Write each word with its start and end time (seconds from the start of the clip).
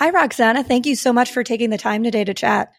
Hi, 0.00 0.08
Roxana. 0.08 0.64
Thank 0.64 0.86
you 0.86 0.96
so 0.96 1.12
much 1.12 1.30
for 1.30 1.44
taking 1.44 1.68
the 1.68 1.76
time 1.76 2.02
today 2.02 2.24
to 2.24 2.32
chat. 2.32 2.72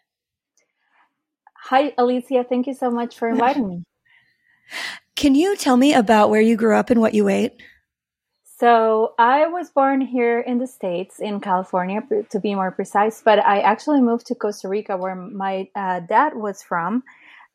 Hi, 1.65 1.93
Alicia. 1.95 2.43
Thank 2.49 2.65
you 2.65 2.73
so 2.73 2.89
much 2.89 3.15
for 3.15 3.29
inviting 3.29 3.69
me. 3.69 3.83
Can 5.15 5.35
you 5.35 5.55
tell 5.55 5.77
me 5.77 5.93
about 5.93 6.31
where 6.31 6.41
you 6.41 6.55
grew 6.55 6.75
up 6.75 6.89
and 6.89 6.99
what 6.99 7.13
you 7.13 7.29
ate? 7.29 7.61
So, 8.57 9.13
I 9.19 9.45
was 9.45 9.69
born 9.69 10.01
here 10.01 10.39
in 10.39 10.57
the 10.57 10.65
States, 10.65 11.19
in 11.19 11.41
California, 11.41 12.01
to 12.31 12.39
be 12.39 12.55
more 12.55 12.71
precise, 12.71 13.21
but 13.23 13.37
I 13.37 13.59
actually 13.59 14.01
moved 14.01 14.25
to 14.27 14.35
Costa 14.35 14.67
Rica, 14.67 14.97
where 14.97 15.13
my 15.13 15.69
uh, 15.75 15.99
dad 15.99 16.33
was 16.35 16.63
from, 16.63 17.03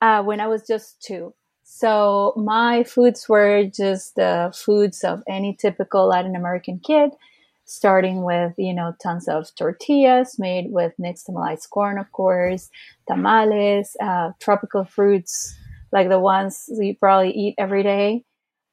uh, 0.00 0.22
when 0.22 0.38
I 0.38 0.46
was 0.46 0.64
just 0.64 1.02
two. 1.02 1.34
So, 1.64 2.34
my 2.36 2.84
foods 2.84 3.28
were 3.28 3.64
just 3.64 4.14
the 4.14 4.52
foods 4.54 5.02
of 5.02 5.24
any 5.28 5.56
typical 5.56 6.06
Latin 6.06 6.36
American 6.36 6.78
kid 6.78 7.10
starting 7.66 8.22
with 8.22 8.54
you 8.56 8.72
know 8.72 8.94
tons 9.02 9.28
of 9.28 9.52
tortillas 9.56 10.38
made 10.38 10.66
with 10.70 10.92
nixtamalized 11.00 11.68
corn 11.70 11.98
of 11.98 12.10
course 12.12 12.70
tamales 13.06 13.96
uh, 14.00 14.30
tropical 14.40 14.84
fruits 14.84 15.56
like 15.92 16.08
the 16.08 16.18
ones 16.18 16.68
you 16.68 16.94
probably 16.94 17.30
eat 17.32 17.54
every 17.58 17.82
day. 17.82 18.24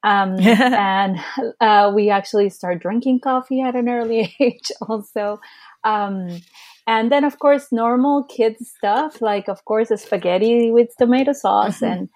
Um, 0.02 0.38
and 0.40 1.18
uh, 1.60 1.92
we 1.94 2.10
actually 2.10 2.50
start 2.50 2.82
drinking 2.82 3.20
coffee 3.20 3.62
at 3.62 3.74
an 3.74 3.88
early 3.88 4.34
age 4.40 4.70
also. 4.82 5.40
Um, 5.84 6.40
and 6.86 7.10
then 7.10 7.24
of 7.24 7.38
course 7.38 7.72
normal 7.72 8.24
kids 8.24 8.70
stuff 8.76 9.22
like 9.22 9.48
of 9.48 9.64
course 9.64 9.90
a 9.90 9.96
spaghetti 9.96 10.70
with 10.70 10.94
tomato 10.98 11.32
sauce 11.32 11.80
mm-hmm. 11.80 11.92
and 11.92 12.08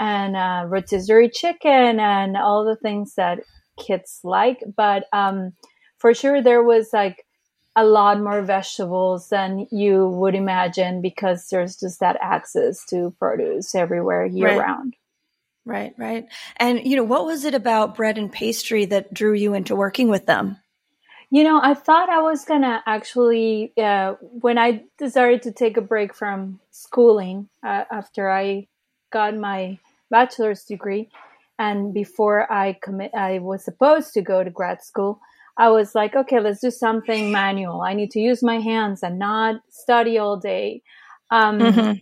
and 0.00 0.36
uh, 0.36 0.64
rotisserie 0.66 1.30
chicken 1.30 2.00
and 2.00 2.36
all 2.36 2.64
the 2.64 2.76
things 2.76 3.14
that 3.14 3.38
kids 3.78 4.20
like. 4.24 4.62
But 4.76 5.04
um, 5.12 5.52
for 6.06 6.14
sure 6.14 6.40
there 6.40 6.62
was 6.62 6.92
like 6.92 7.26
a 7.74 7.84
lot 7.84 8.20
more 8.20 8.40
vegetables 8.40 9.28
than 9.28 9.66
you 9.72 10.06
would 10.06 10.36
imagine 10.36 11.02
because 11.02 11.48
there's 11.48 11.74
just 11.74 11.98
that 11.98 12.16
access 12.22 12.86
to 12.86 13.12
produce 13.18 13.74
everywhere 13.74 14.24
year 14.24 14.50
right. 14.50 14.60
round. 14.60 14.94
Right, 15.64 15.94
right. 15.98 16.28
And 16.58 16.86
you 16.86 16.94
know, 16.94 17.02
what 17.02 17.26
was 17.26 17.44
it 17.44 17.54
about 17.54 17.96
bread 17.96 18.18
and 18.18 18.30
pastry 18.30 18.84
that 18.84 19.12
drew 19.12 19.32
you 19.32 19.54
into 19.54 19.74
working 19.74 20.06
with 20.08 20.26
them? 20.26 20.58
You 21.30 21.42
know, 21.42 21.60
I 21.60 21.74
thought 21.74 22.08
I 22.08 22.22
was 22.22 22.44
gonna 22.44 22.84
actually 22.86 23.72
uh, 23.76 24.12
when 24.20 24.58
I 24.58 24.84
decided 24.98 25.42
to 25.42 25.50
take 25.50 25.76
a 25.76 25.80
break 25.80 26.14
from 26.14 26.60
schooling 26.70 27.48
uh, 27.64 27.82
after 27.90 28.30
I 28.30 28.68
got 29.10 29.36
my 29.36 29.80
bachelor's 30.08 30.62
degree, 30.62 31.08
and 31.58 31.92
before 31.92 32.50
I 32.50 32.78
commit, 32.80 33.10
I 33.12 33.40
was 33.40 33.64
supposed 33.64 34.14
to 34.14 34.22
go 34.22 34.44
to 34.44 34.50
grad 34.50 34.84
school. 34.84 35.20
I 35.58 35.70
was 35.70 35.94
like, 35.94 36.14
okay, 36.14 36.40
let's 36.40 36.60
do 36.60 36.70
something 36.70 37.32
manual. 37.32 37.80
I 37.80 37.94
need 37.94 38.10
to 38.12 38.20
use 38.20 38.42
my 38.42 38.58
hands 38.58 39.02
and 39.02 39.18
not 39.18 39.56
study 39.70 40.18
all 40.18 40.36
day. 40.36 40.82
Um, 41.30 41.58
mm-hmm. 41.58 41.92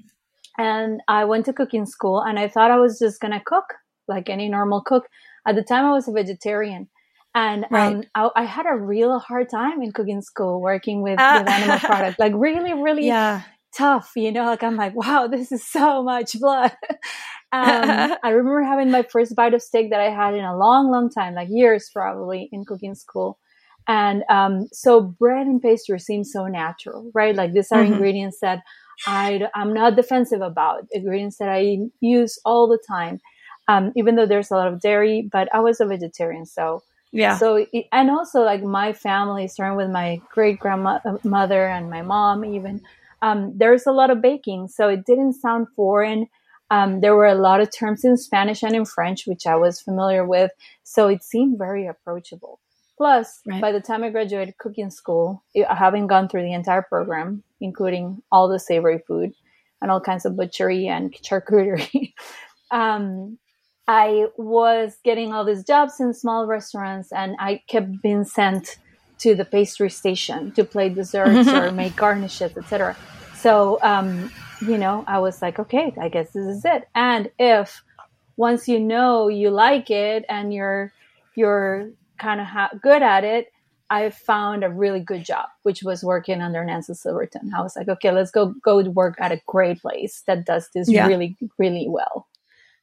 And 0.58 1.00
I 1.08 1.24
went 1.24 1.46
to 1.46 1.52
cooking 1.52 1.86
school 1.86 2.20
and 2.20 2.38
I 2.38 2.48
thought 2.48 2.70
I 2.70 2.78
was 2.78 2.98
just 2.98 3.20
going 3.20 3.32
to 3.32 3.40
cook 3.44 3.64
like 4.08 4.28
any 4.28 4.48
normal 4.48 4.82
cook. 4.82 5.06
At 5.46 5.56
the 5.56 5.62
time, 5.62 5.84
I 5.84 5.92
was 5.92 6.08
a 6.08 6.12
vegetarian. 6.12 6.88
And 7.34 7.66
right. 7.70 7.96
um, 7.96 8.04
I, 8.14 8.30
I, 8.36 8.44
had 8.44 8.66
a 8.66 8.76
real 8.76 9.18
hard 9.18 9.50
time 9.50 9.82
in 9.82 9.90
cooking 9.92 10.22
school 10.22 10.60
working 10.60 11.02
with, 11.02 11.18
uh, 11.18 11.42
with 11.42 11.52
animal 11.52 11.78
products, 11.80 12.18
like 12.18 12.32
really, 12.36 12.72
really 12.74 13.08
yeah. 13.08 13.42
tough. 13.76 14.12
You 14.14 14.30
know, 14.30 14.44
like 14.44 14.62
I'm 14.62 14.76
like, 14.76 14.94
wow, 14.94 15.26
this 15.26 15.50
is 15.50 15.66
so 15.66 16.04
much 16.04 16.38
blood. 16.38 16.72
um, 16.90 18.14
I 18.22 18.28
remember 18.30 18.62
having 18.62 18.92
my 18.92 19.02
first 19.02 19.34
bite 19.34 19.52
of 19.52 19.62
steak 19.62 19.90
that 19.90 20.00
I 20.00 20.10
had 20.10 20.34
in 20.34 20.44
a 20.44 20.56
long, 20.56 20.92
long 20.92 21.10
time, 21.10 21.34
like 21.34 21.48
years 21.50 21.90
probably 21.92 22.48
in 22.52 22.64
cooking 22.64 22.94
school. 22.94 23.38
And 23.86 24.24
um, 24.30 24.68
so 24.72 25.00
bread 25.00 25.46
and 25.46 25.60
pastry 25.60 25.98
seem 25.98 26.24
so 26.24 26.46
natural, 26.46 27.10
right? 27.14 27.34
Like 27.34 27.52
these 27.52 27.70
are 27.70 27.82
mm-hmm. 27.82 27.92
ingredients 27.92 28.38
that 28.40 28.62
I, 29.06 29.48
I'm 29.54 29.74
not 29.74 29.96
defensive 29.96 30.40
about, 30.40 30.86
ingredients 30.92 31.36
that 31.38 31.48
I 31.48 31.78
use 32.00 32.38
all 32.44 32.66
the 32.66 32.78
time, 32.88 33.20
um, 33.68 33.92
even 33.96 34.14
though 34.14 34.26
there's 34.26 34.50
a 34.50 34.54
lot 34.54 34.68
of 34.68 34.80
dairy, 34.80 35.28
but 35.30 35.48
I 35.54 35.60
was 35.60 35.80
a 35.80 35.84
vegetarian. 35.84 36.46
So, 36.46 36.82
yeah. 37.12 37.36
So, 37.36 37.66
and 37.92 38.10
also 38.10 38.42
like 38.42 38.62
my 38.62 38.92
family, 38.92 39.48
starting 39.48 39.76
with 39.76 39.90
my 39.90 40.20
great 40.32 40.58
grandmother 40.58 41.66
and 41.66 41.90
my 41.90 42.02
mom, 42.02 42.44
even, 42.44 42.80
um, 43.22 43.52
there's 43.56 43.86
a 43.86 43.92
lot 43.92 44.10
of 44.10 44.22
baking. 44.22 44.68
So 44.68 44.88
it 44.88 45.04
didn't 45.04 45.34
sound 45.34 45.66
foreign. 45.76 46.28
Um, 46.70 47.00
there 47.00 47.14
were 47.14 47.26
a 47.26 47.34
lot 47.34 47.60
of 47.60 47.70
terms 47.70 48.04
in 48.04 48.16
Spanish 48.16 48.62
and 48.62 48.74
in 48.74 48.84
French, 48.84 49.26
which 49.26 49.46
I 49.46 49.56
was 49.56 49.80
familiar 49.80 50.26
with. 50.26 50.50
So 50.82 51.08
it 51.08 51.22
seemed 51.22 51.58
very 51.58 51.86
approachable. 51.86 52.60
Plus, 52.96 53.40
right. 53.46 53.60
by 53.60 53.72
the 53.72 53.80
time 53.80 54.04
I 54.04 54.10
graduated 54.10 54.56
cooking 54.58 54.90
school, 54.90 55.42
having 55.68 56.06
gone 56.06 56.28
through 56.28 56.42
the 56.42 56.52
entire 56.52 56.82
program, 56.82 57.42
including 57.60 58.22
all 58.30 58.48
the 58.48 58.58
savory 58.58 58.98
food 59.06 59.32
and 59.82 59.90
all 59.90 60.00
kinds 60.00 60.24
of 60.24 60.36
butchery 60.36 60.86
and 60.86 61.12
charcuterie, 61.12 62.14
um, 62.70 63.38
I 63.86 64.26
was 64.36 64.96
getting 65.04 65.32
all 65.32 65.44
these 65.44 65.64
jobs 65.64 66.00
in 66.00 66.14
small 66.14 66.46
restaurants, 66.46 67.12
and 67.12 67.36
I 67.38 67.62
kept 67.68 68.00
being 68.00 68.24
sent 68.24 68.78
to 69.18 69.34
the 69.34 69.44
pastry 69.44 69.90
station 69.90 70.52
to 70.52 70.64
play 70.64 70.88
desserts 70.88 71.48
or 71.48 71.70
make 71.72 71.96
garnishes, 71.96 72.56
etc. 72.56 72.96
So, 73.36 73.78
um, 73.82 74.30
you 74.66 74.78
know, 74.78 75.04
I 75.06 75.18
was 75.18 75.42
like, 75.42 75.58
okay, 75.58 75.92
I 76.00 76.08
guess 76.08 76.30
this 76.30 76.46
is 76.46 76.64
it. 76.64 76.88
And 76.94 77.30
if 77.38 77.82
once 78.36 78.68
you 78.68 78.80
know 78.80 79.28
you 79.28 79.50
like 79.50 79.90
it 79.90 80.24
and 80.28 80.52
you're 80.52 80.92
you're 81.36 81.90
kind 82.18 82.40
of 82.40 82.46
ha- 82.46 82.70
good 82.82 83.02
at 83.02 83.24
it, 83.24 83.48
I 83.90 84.10
found 84.10 84.64
a 84.64 84.70
really 84.70 85.00
good 85.00 85.24
job, 85.24 85.46
which 85.62 85.82
was 85.82 86.02
working 86.02 86.40
under 86.40 86.64
Nancy 86.64 86.94
Silverton. 86.94 87.52
I 87.56 87.62
was 87.62 87.76
like, 87.76 87.88
okay, 87.88 88.10
let's 88.12 88.30
go 88.30 88.54
go 88.64 88.82
work 88.90 89.16
at 89.20 89.32
a 89.32 89.40
great 89.46 89.80
place 89.80 90.22
that 90.26 90.46
does 90.46 90.68
this 90.74 90.90
yeah. 90.90 91.06
really, 91.06 91.36
really 91.58 91.86
well. 91.88 92.26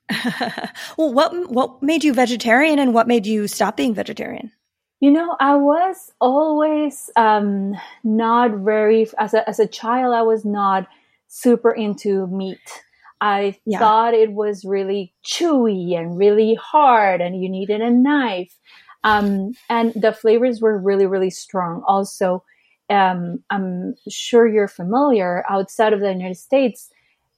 well, 0.98 1.14
what 1.14 1.52
what 1.52 1.82
made 1.82 2.04
you 2.04 2.14
vegetarian, 2.14 2.80
and 2.80 2.94
what 2.94 3.08
made 3.08 3.26
you 3.26 3.48
stop 3.48 3.78
being 3.78 3.94
vegetarian? 3.94 4.52
You 5.00 5.12
know, 5.12 5.36
I 5.40 5.56
was 5.56 6.12
always 6.22 7.10
um, 7.16 7.76
not 8.04 8.52
very 8.52 9.08
as 9.18 9.34
a 9.34 9.48
as 9.50 9.60
a 9.60 9.68
child. 9.68 10.14
I 10.14 10.22
was 10.22 10.46
not 10.46 10.88
super 11.28 11.72
into 11.72 12.28
meat. 12.28 12.84
I 13.20 13.58
yeah. 13.66 13.80
thought 13.80 14.14
it 14.14 14.34
was 14.34 14.66
really 14.66 15.14
chewy 15.26 15.98
and 15.98 16.18
really 16.18 16.56
hard, 16.56 17.22
and 17.22 17.42
you 17.42 17.50
needed 17.50 17.82
a 17.82 17.90
knife. 17.90 18.56
Um, 19.04 19.54
and 19.70 19.94
the 19.94 20.14
flavors 20.14 20.62
were 20.62 20.78
really, 20.78 21.06
really 21.06 21.30
strong. 21.30 21.84
Also, 21.88 22.44
um, 22.90 23.44
I'm 23.50 23.96
sure 24.10 24.48
you're 24.48 24.68
familiar 24.68 25.44
outside 25.50 25.94
of 25.94 26.02
the 26.02 26.12
United 26.12 26.38
States, 26.38 26.90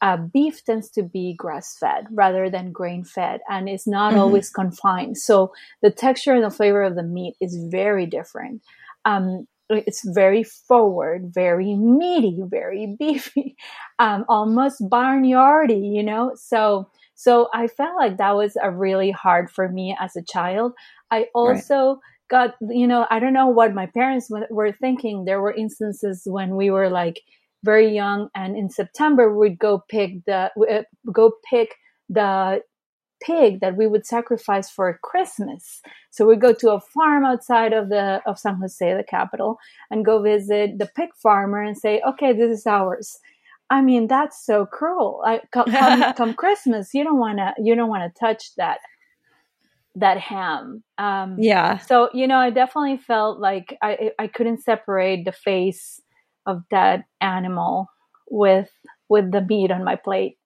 uh, 0.01 0.17
beef 0.17 0.63
tends 0.65 0.89
to 0.89 1.01
be 1.01 1.33
grass 1.33 1.77
fed 1.79 2.07
rather 2.11 2.49
than 2.49 2.73
grain 2.73 3.05
fed 3.05 3.39
and 3.49 3.69
it's 3.69 3.87
not 3.87 4.11
mm-hmm. 4.11 4.19
always 4.19 4.49
confined. 4.49 5.17
So 5.17 5.53
the 5.81 5.91
texture 5.91 6.33
and 6.33 6.43
the 6.43 6.49
flavor 6.49 6.83
of 6.83 6.95
the 6.95 7.03
meat 7.03 7.35
is 7.39 7.55
very 7.71 8.05
different. 8.05 8.61
Um, 9.05 9.47
it's 9.69 10.05
very 10.05 10.43
forward, 10.43 11.31
very 11.33 11.75
meaty, 11.75 12.41
very 12.43 12.95
beefy, 12.99 13.55
um, 13.97 14.25
almost 14.27 14.81
barnyardy, 14.81 15.95
you 15.95 16.03
know? 16.03 16.33
So, 16.35 16.89
so 17.15 17.47
I 17.53 17.67
felt 17.67 17.95
like 17.95 18.17
that 18.17 18.35
was 18.35 18.57
a 18.61 18.71
really 18.71 19.11
hard 19.11 19.49
for 19.49 19.69
me 19.69 19.95
as 19.99 20.17
a 20.17 20.23
child. 20.23 20.73
I 21.13 21.27
also 21.35 21.75
right. 21.75 21.97
got, 22.29 22.55
you 22.61 22.87
know, 22.87 23.05
I 23.11 23.19
don't 23.19 23.33
know 23.33 23.47
what 23.47 23.73
my 23.73 23.85
parents 23.85 24.27
were 24.49 24.71
thinking. 24.71 25.25
There 25.25 25.41
were 25.41 25.53
instances 25.53 26.23
when 26.25 26.55
we 26.55 26.71
were 26.71 26.89
like 26.89 27.21
very 27.63 27.93
young, 27.93 28.29
and 28.35 28.57
in 28.57 28.69
September 28.69 29.37
we'd 29.37 29.59
go 29.59 29.83
pick 29.89 30.25
the 30.25 30.51
uh, 30.69 30.83
go 31.11 31.33
pick 31.49 31.75
the 32.09 32.61
pig 33.21 33.61
that 33.61 33.77
we 33.77 33.87
would 33.87 34.05
sacrifice 34.05 34.69
for 34.69 34.99
Christmas. 35.01 35.81
So 36.11 36.25
we'd 36.25 36.41
go 36.41 36.53
to 36.53 36.71
a 36.71 36.81
farm 36.81 37.23
outside 37.25 37.73
of 37.73 37.89
the 37.89 38.21
of 38.25 38.39
San 38.39 38.55
Jose, 38.55 38.97
the 38.97 39.03
capital, 39.03 39.57
and 39.91 40.05
go 40.05 40.21
visit 40.21 40.79
the 40.79 40.89
pig 40.97 41.09
farmer 41.21 41.61
and 41.61 41.77
say, 41.77 42.01
"Okay, 42.09 42.33
this 42.33 42.59
is 42.59 42.67
ours." 42.67 43.19
I 43.69 43.81
mean, 43.81 44.07
that's 44.07 44.45
so 44.45 44.65
cruel. 44.65 45.23
I, 45.25 45.41
come, 45.51 45.65
come, 45.71 46.13
come 46.17 46.33
Christmas, 46.33 46.93
you 46.93 47.03
don't 47.03 47.19
want 47.19 47.37
to 47.37 47.53
you 47.59 47.75
don't 47.75 47.89
want 47.89 48.03
to 48.03 48.19
touch 48.19 48.55
that 48.57 48.79
that 49.95 50.17
ham. 50.17 50.83
Um, 50.97 51.35
yeah. 51.39 51.77
So 51.77 52.09
you 52.13 52.27
know, 52.27 52.37
I 52.37 52.49
definitely 52.49 52.97
felt 52.97 53.39
like 53.39 53.77
I 53.81 54.11
I 54.19 54.27
couldn't 54.27 54.63
separate 54.63 55.25
the 55.25 55.31
face 55.31 55.99
of 56.45 56.63
that 56.71 57.05
animal 57.21 57.87
with 58.29 58.69
with 59.09 59.31
the 59.31 59.41
meat 59.41 59.71
on 59.71 59.83
my 59.83 59.95
plate. 59.95 60.37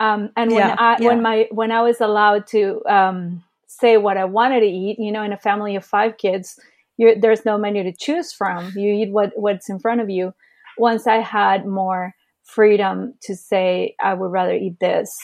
Um, 0.00 0.30
and 0.36 0.50
when 0.50 0.58
yeah, 0.58 0.76
I 0.78 0.96
yeah. 1.00 1.08
when 1.08 1.22
my 1.22 1.48
when 1.50 1.72
I 1.72 1.82
was 1.82 2.00
allowed 2.00 2.46
to 2.48 2.82
um, 2.88 3.42
say 3.68 3.96
what 3.96 4.16
I 4.16 4.24
wanted 4.24 4.60
to 4.60 4.66
eat, 4.66 4.98
you 4.98 5.12
know, 5.12 5.22
in 5.22 5.32
a 5.32 5.38
family 5.38 5.76
of 5.76 5.84
five 5.84 6.18
kids, 6.18 6.58
there's 6.98 7.44
no 7.44 7.56
menu 7.56 7.82
to 7.84 7.92
choose 7.92 8.32
from. 8.32 8.72
You 8.76 8.92
eat 8.92 9.12
what 9.12 9.32
what's 9.36 9.70
in 9.70 9.78
front 9.78 10.00
of 10.00 10.10
you. 10.10 10.34
Once 10.76 11.06
I 11.06 11.16
had 11.16 11.66
more 11.66 12.14
freedom 12.44 13.14
to 13.22 13.36
say 13.36 13.94
I 14.02 14.14
would 14.14 14.32
rather 14.32 14.54
eat 14.54 14.80
this, 14.80 15.16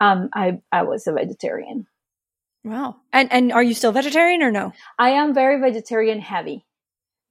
um, 0.00 0.28
I 0.34 0.60
I 0.72 0.82
was 0.82 1.06
a 1.06 1.12
vegetarian. 1.12 1.86
Wow. 2.68 2.96
And 3.12 3.32
and 3.32 3.52
are 3.52 3.62
you 3.62 3.74
still 3.74 3.92
vegetarian 3.92 4.42
or 4.42 4.50
no? 4.50 4.72
I 4.98 5.10
am 5.10 5.34
very 5.34 5.60
vegetarian 5.60 6.20
heavy. 6.20 6.64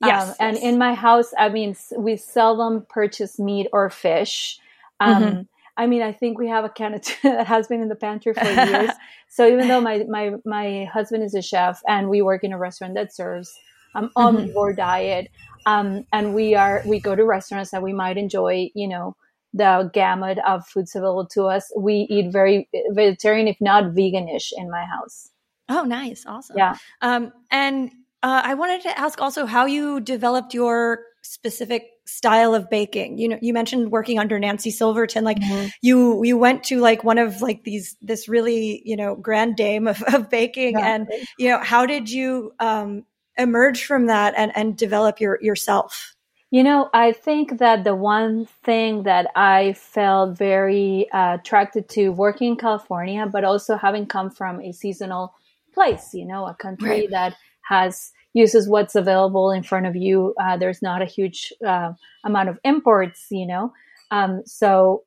Yes, 0.04 0.30
um, 0.30 0.36
and 0.40 0.56
yes. 0.56 0.64
in 0.64 0.78
my 0.78 0.94
house, 0.94 1.34
I 1.38 1.50
mean, 1.50 1.76
we 1.98 2.18
seldom 2.18 2.86
purchase 2.88 3.40
meat 3.40 3.68
or 3.74 3.90
fish. 3.90 4.60
Um, 5.00 5.24
mm-hmm. 5.24 5.42
I 5.76 5.86
mean, 5.86 6.02
I 6.02 6.12
think 6.12 6.40
we 6.40 6.50
have 6.50 6.66
a 6.66 6.70
can 6.70 6.96
of 6.96 7.02
tuna 7.02 7.38
that 7.38 7.48
has 7.48 7.68
been 7.68 7.82
in 7.82 7.88
the 7.88 7.96
pantry 7.96 8.34
for 8.34 8.44
years. 8.44 8.92
so 9.30 9.48
even 9.48 9.68
though 9.68 9.82
my, 9.82 10.06
my, 10.10 10.34
my 10.46 10.86
husband 10.86 11.24
is 11.24 11.36
a 11.36 11.42
chef 11.42 11.82
and 11.88 12.10
we 12.10 12.22
work 12.22 12.44
in 12.44 12.52
a 12.52 12.58
restaurant 12.58 12.96
that 12.96 13.16
serves 13.16 13.56
um, 13.96 14.12
mm-hmm. 14.16 14.76
diet, 14.76 15.32
um, 15.66 16.06
and 16.14 16.34
we 16.34 16.56
are 16.56 16.82
we 16.86 17.00
go 17.00 17.16
to 17.16 17.26
restaurants 17.26 17.72
that 17.72 17.82
we 17.82 17.94
might 17.94 18.18
enjoy, 18.18 18.70
you 18.74 18.88
know, 18.88 19.16
the 19.54 19.90
gamut 19.94 20.40
of 20.46 20.66
foods 20.68 20.96
available 20.96 21.28
to 21.28 21.46
us. 21.46 21.72
We 21.76 22.08
eat 22.10 22.32
very 22.32 22.70
vegetarian, 22.92 23.48
if 23.48 23.58
not 23.60 23.86
veganish, 23.96 24.52
in 24.56 24.70
my 24.70 24.86
house. 24.86 25.30
Oh, 25.70 25.84
nice, 25.84 26.26
awesome. 26.26 26.58
Yeah. 26.58 26.76
Um, 27.02 27.34
and 27.52 27.92
uh, 28.24 28.42
I 28.44 28.54
wanted 28.54 28.82
to 28.84 28.98
ask 28.98 29.22
also 29.22 29.46
how 29.46 29.66
you 29.66 30.00
developed 30.00 30.54
your 30.54 31.04
specific 31.22 31.90
style 32.06 32.56
of 32.56 32.70
baking. 32.70 33.18
You 33.18 33.28
know, 33.30 33.40
you 33.42 33.54
mentioned 33.54 33.92
working 33.92 34.18
under 34.18 34.40
Nancy 34.40 34.72
Silverton. 34.72 35.24
Like 35.24 35.40
mm-hmm. 35.40 35.68
you, 35.82 36.24
you 36.24 36.38
went 36.38 36.64
to 36.66 36.80
like 36.80 37.04
one 37.04 37.18
of 37.18 37.42
like 37.42 37.64
these 37.64 37.96
this 38.02 38.30
really 38.30 38.82
you 38.86 38.96
know 38.96 39.16
grand 39.16 39.56
dame 39.56 39.88
of, 39.88 40.02
of 40.14 40.30
baking, 40.30 40.74
yeah. 40.74 40.96
and 40.96 41.12
you 41.38 41.50
know 41.50 41.60
how 41.60 41.86
did 41.86 42.10
you 42.10 42.54
um, 42.60 43.06
emerge 43.38 43.86
from 43.86 44.08
that 44.08 44.34
and 44.38 44.52
and 44.56 44.78
develop 44.78 45.20
your 45.20 45.38
yourself? 45.42 46.16
You 46.50 46.64
know, 46.64 46.90
I 46.94 47.12
think 47.12 47.60
that 47.60 47.84
the 47.84 47.96
one 47.96 48.46
thing 48.64 49.04
that 49.04 49.28
I 49.36 49.74
felt 49.74 50.38
very 50.38 51.12
uh, 51.12 51.36
attracted 51.36 51.90
to 51.90 52.10
working 52.10 52.54
in 52.54 52.56
California, 52.56 53.28
but 53.30 53.44
also 53.44 53.76
having 53.76 54.06
come 54.06 54.30
from 54.30 54.62
a 54.62 54.72
seasonal 54.72 55.34
place, 55.74 56.14
you 56.14 56.26
know, 56.26 56.46
a 56.46 56.56
country 56.56 56.90
right. 56.90 57.10
that 57.12 57.36
has 57.68 58.12
uses 58.34 58.70
what's 58.70 58.96
available 58.96 59.52
in 59.52 59.64
front 59.64 59.88
of 59.88 59.96
you. 59.96 60.34
Uh, 60.40 60.56
there's 60.56 60.82
not 60.82 61.02
a 61.02 61.06
huge 61.06 61.52
uh, 61.66 61.92
amount 62.24 62.48
of 62.48 62.60
imports, 62.64 63.28
you 63.30 63.46
know. 63.46 63.74
Um, 64.12 64.44
so 64.46 65.04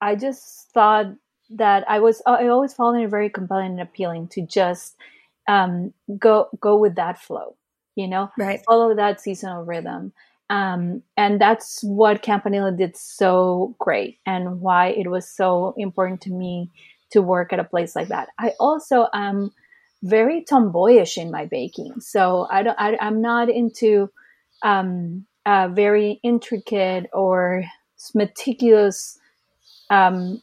I 0.00 0.16
just 0.16 0.70
thought 0.72 1.06
that 1.50 1.84
I 1.88 2.00
was 2.00 2.22
I 2.26 2.48
always 2.48 2.72
found 2.72 3.00
it 3.00 3.08
very 3.10 3.28
compelling 3.28 3.72
and 3.72 3.80
appealing 3.80 4.28
to 4.28 4.46
just 4.46 4.96
um, 5.48 5.92
go 6.18 6.48
go 6.60 6.76
with 6.76 6.94
that 6.94 7.20
flow, 7.20 7.56
you 7.96 8.08
know, 8.08 8.30
right? 8.38 8.60
Follow 8.66 8.94
that 8.94 9.20
seasonal 9.20 9.64
rhythm. 9.64 10.12
Um, 10.50 11.02
and 11.16 11.40
that's 11.40 11.82
what 11.82 12.22
Campanile 12.22 12.76
did 12.76 12.96
so 12.96 13.74
great 13.78 14.18
and 14.26 14.60
why 14.60 14.88
it 14.88 15.10
was 15.10 15.28
so 15.28 15.74
important 15.76 16.20
to 16.22 16.30
me 16.30 16.70
to 17.10 17.22
work 17.22 17.52
at 17.52 17.58
a 17.58 17.64
place 17.64 17.96
like 17.96 18.08
that. 18.08 18.28
I 18.38 18.52
also 18.60 19.06
am 19.14 19.52
very 20.02 20.44
tomboyish 20.44 21.16
in 21.16 21.30
my 21.30 21.46
baking. 21.46 22.00
So 22.00 22.46
I 22.50 22.62
don't, 22.62 22.78
I, 22.78 22.96
am 23.00 23.22
not 23.22 23.48
into 23.48 24.10
um, 24.62 25.24
very 25.46 26.20
intricate 26.22 27.08
or 27.12 27.64
meticulous 28.14 29.18
um, 29.88 30.42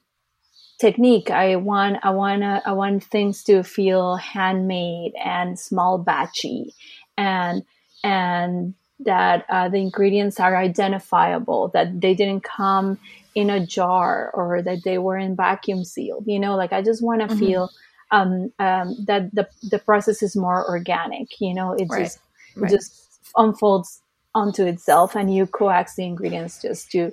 technique. 0.79 1.29
I 1.29 1.57
want, 1.57 1.97
I 2.01 2.09
want, 2.09 2.43
I 2.43 2.71
want 2.71 3.03
things 3.03 3.43
to 3.43 3.63
feel 3.63 4.15
handmade 4.15 5.13
and 5.23 5.59
small 5.59 6.03
batchy, 6.03 6.73
and 7.21 7.63
and 8.03 8.73
that 8.99 9.45
uh, 9.49 9.69
the 9.69 9.77
ingredients 9.77 10.39
are 10.39 10.55
identifiable. 10.57 11.69
That 11.73 12.01
they 12.01 12.13
didn't 12.13 12.43
come 12.43 12.97
in 13.35 13.49
a 13.49 13.65
jar 13.65 14.31
or 14.33 14.61
that 14.61 14.83
they 14.83 14.97
were 14.97 15.17
in 15.17 15.35
vacuum 15.35 15.85
sealed. 15.85 16.25
You 16.27 16.39
know, 16.39 16.55
like 16.55 16.73
I 16.73 16.81
just 16.81 17.03
want 17.03 17.21
to 17.21 17.27
mm-hmm. 17.27 17.39
feel 17.39 17.69
um, 18.11 18.51
um, 18.59 18.95
that 19.05 19.33
the 19.33 19.47
the 19.69 19.79
process 19.79 20.23
is 20.23 20.35
more 20.35 20.67
organic. 20.67 21.39
You 21.39 21.53
know, 21.53 21.73
it 21.73 21.87
right. 21.89 22.03
just 22.03 22.19
it 22.55 22.61
right. 22.61 22.71
just 22.71 23.19
unfolds 23.35 24.01
onto 24.33 24.65
itself, 24.65 25.15
and 25.15 25.33
you 25.33 25.45
coax 25.45 25.95
the 25.95 26.05
ingredients 26.05 26.61
just 26.61 26.91
to 26.91 27.11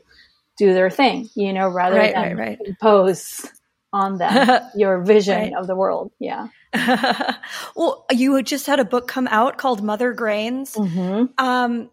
do 0.56 0.72
their 0.72 0.90
thing. 0.90 1.28
You 1.34 1.52
know, 1.52 1.68
rather 1.68 1.96
right, 1.96 2.14
than 2.14 2.58
impose 2.64 3.46
on 3.92 4.18
them 4.18 4.60
your 4.74 5.02
vision 5.02 5.54
of 5.54 5.66
the 5.66 5.74
world. 5.74 6.12
Yeah. 6.18 6.48
well, 7.76 8.04
you 8.10 8.42
just 8.42 8.66
had 8.66 8.80
a 8.80 8.84
book 8.84 9.08
come 9.08 9.28
out 9.28 9.58
called 9.58 9.82
Mother 9.82 10.12
Grains. 10.12 10.74
Mm-hmm. 10.74 11.26
Um, 11.44 11.90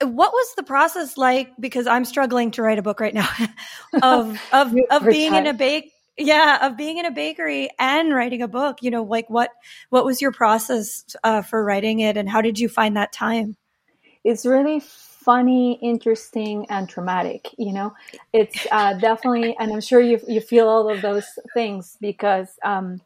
what 0.00 0.32
was 0.32 0.54
the 0.56 0.62
process 0.62 1.16
like? 1.16 1.52
Because 1.58 1.86
I'm 1.86 2.04
struggling 2.04 2.52
to 2.52 2.62
write 2.62 2.78
a 2.78 2.82
book 2.82 3.00
right 3.00 3.14
now 3.14 3.28
of 4.02 4.40
of 4.52 4.74
of 4.90 5.04
being 5.06 5.34
in 5.34 5.46
a 5.46 5.54
bake 5.54 5.92
yeah 6.16 6.66
of 6.66 6.76
being 6.76 6.98
in 6.98 7.06
a 7.06 7.10
bakery 7.10 7.70
and 7.78 8.12
writing 8.12 8.42
a 8.42 8.48
book 8.48 8.78
you 8.82 8.90
know 8.90 9.04
like 9.04 9.30
what 9.30 9.50
what 9.90 10.04
was 10.04 10.20
your 10.20 10.32
process 10.32 11.04
uh, 11.22 11.42
for 11.42 11.64
writing 11.64 12.00
it 12.00 12.16
and 12.16 12.28
how 12.28 12.40
did 12.40 12.58
you 12.58 12.68
find 12.68 12.96
that 12.96 13.12
time 13.12 13.56
it's 14.24 14.44
really 14.44 14.82
funny 15.28 15.78
interesting 15.82 16.64
and 16.70 16.88
traumatic 16.88 17.50
you 17.58 17.70
know? 17.70 17.92
It's 18.32 18.66
uh, 18.72 18.94
definitely 18.94 19.54
and 19.60 19.70
i'm 19.74 19.82
sure 19.82 20.00
you, 20.00 20.18
you 20.26 20.40
feel 20.40 20.66
all 20.66 20.88
of 20.88 21.02
those 21.02 21.28
things 21.52 21.98
because 22.00 22.48
um, 22.64 23.02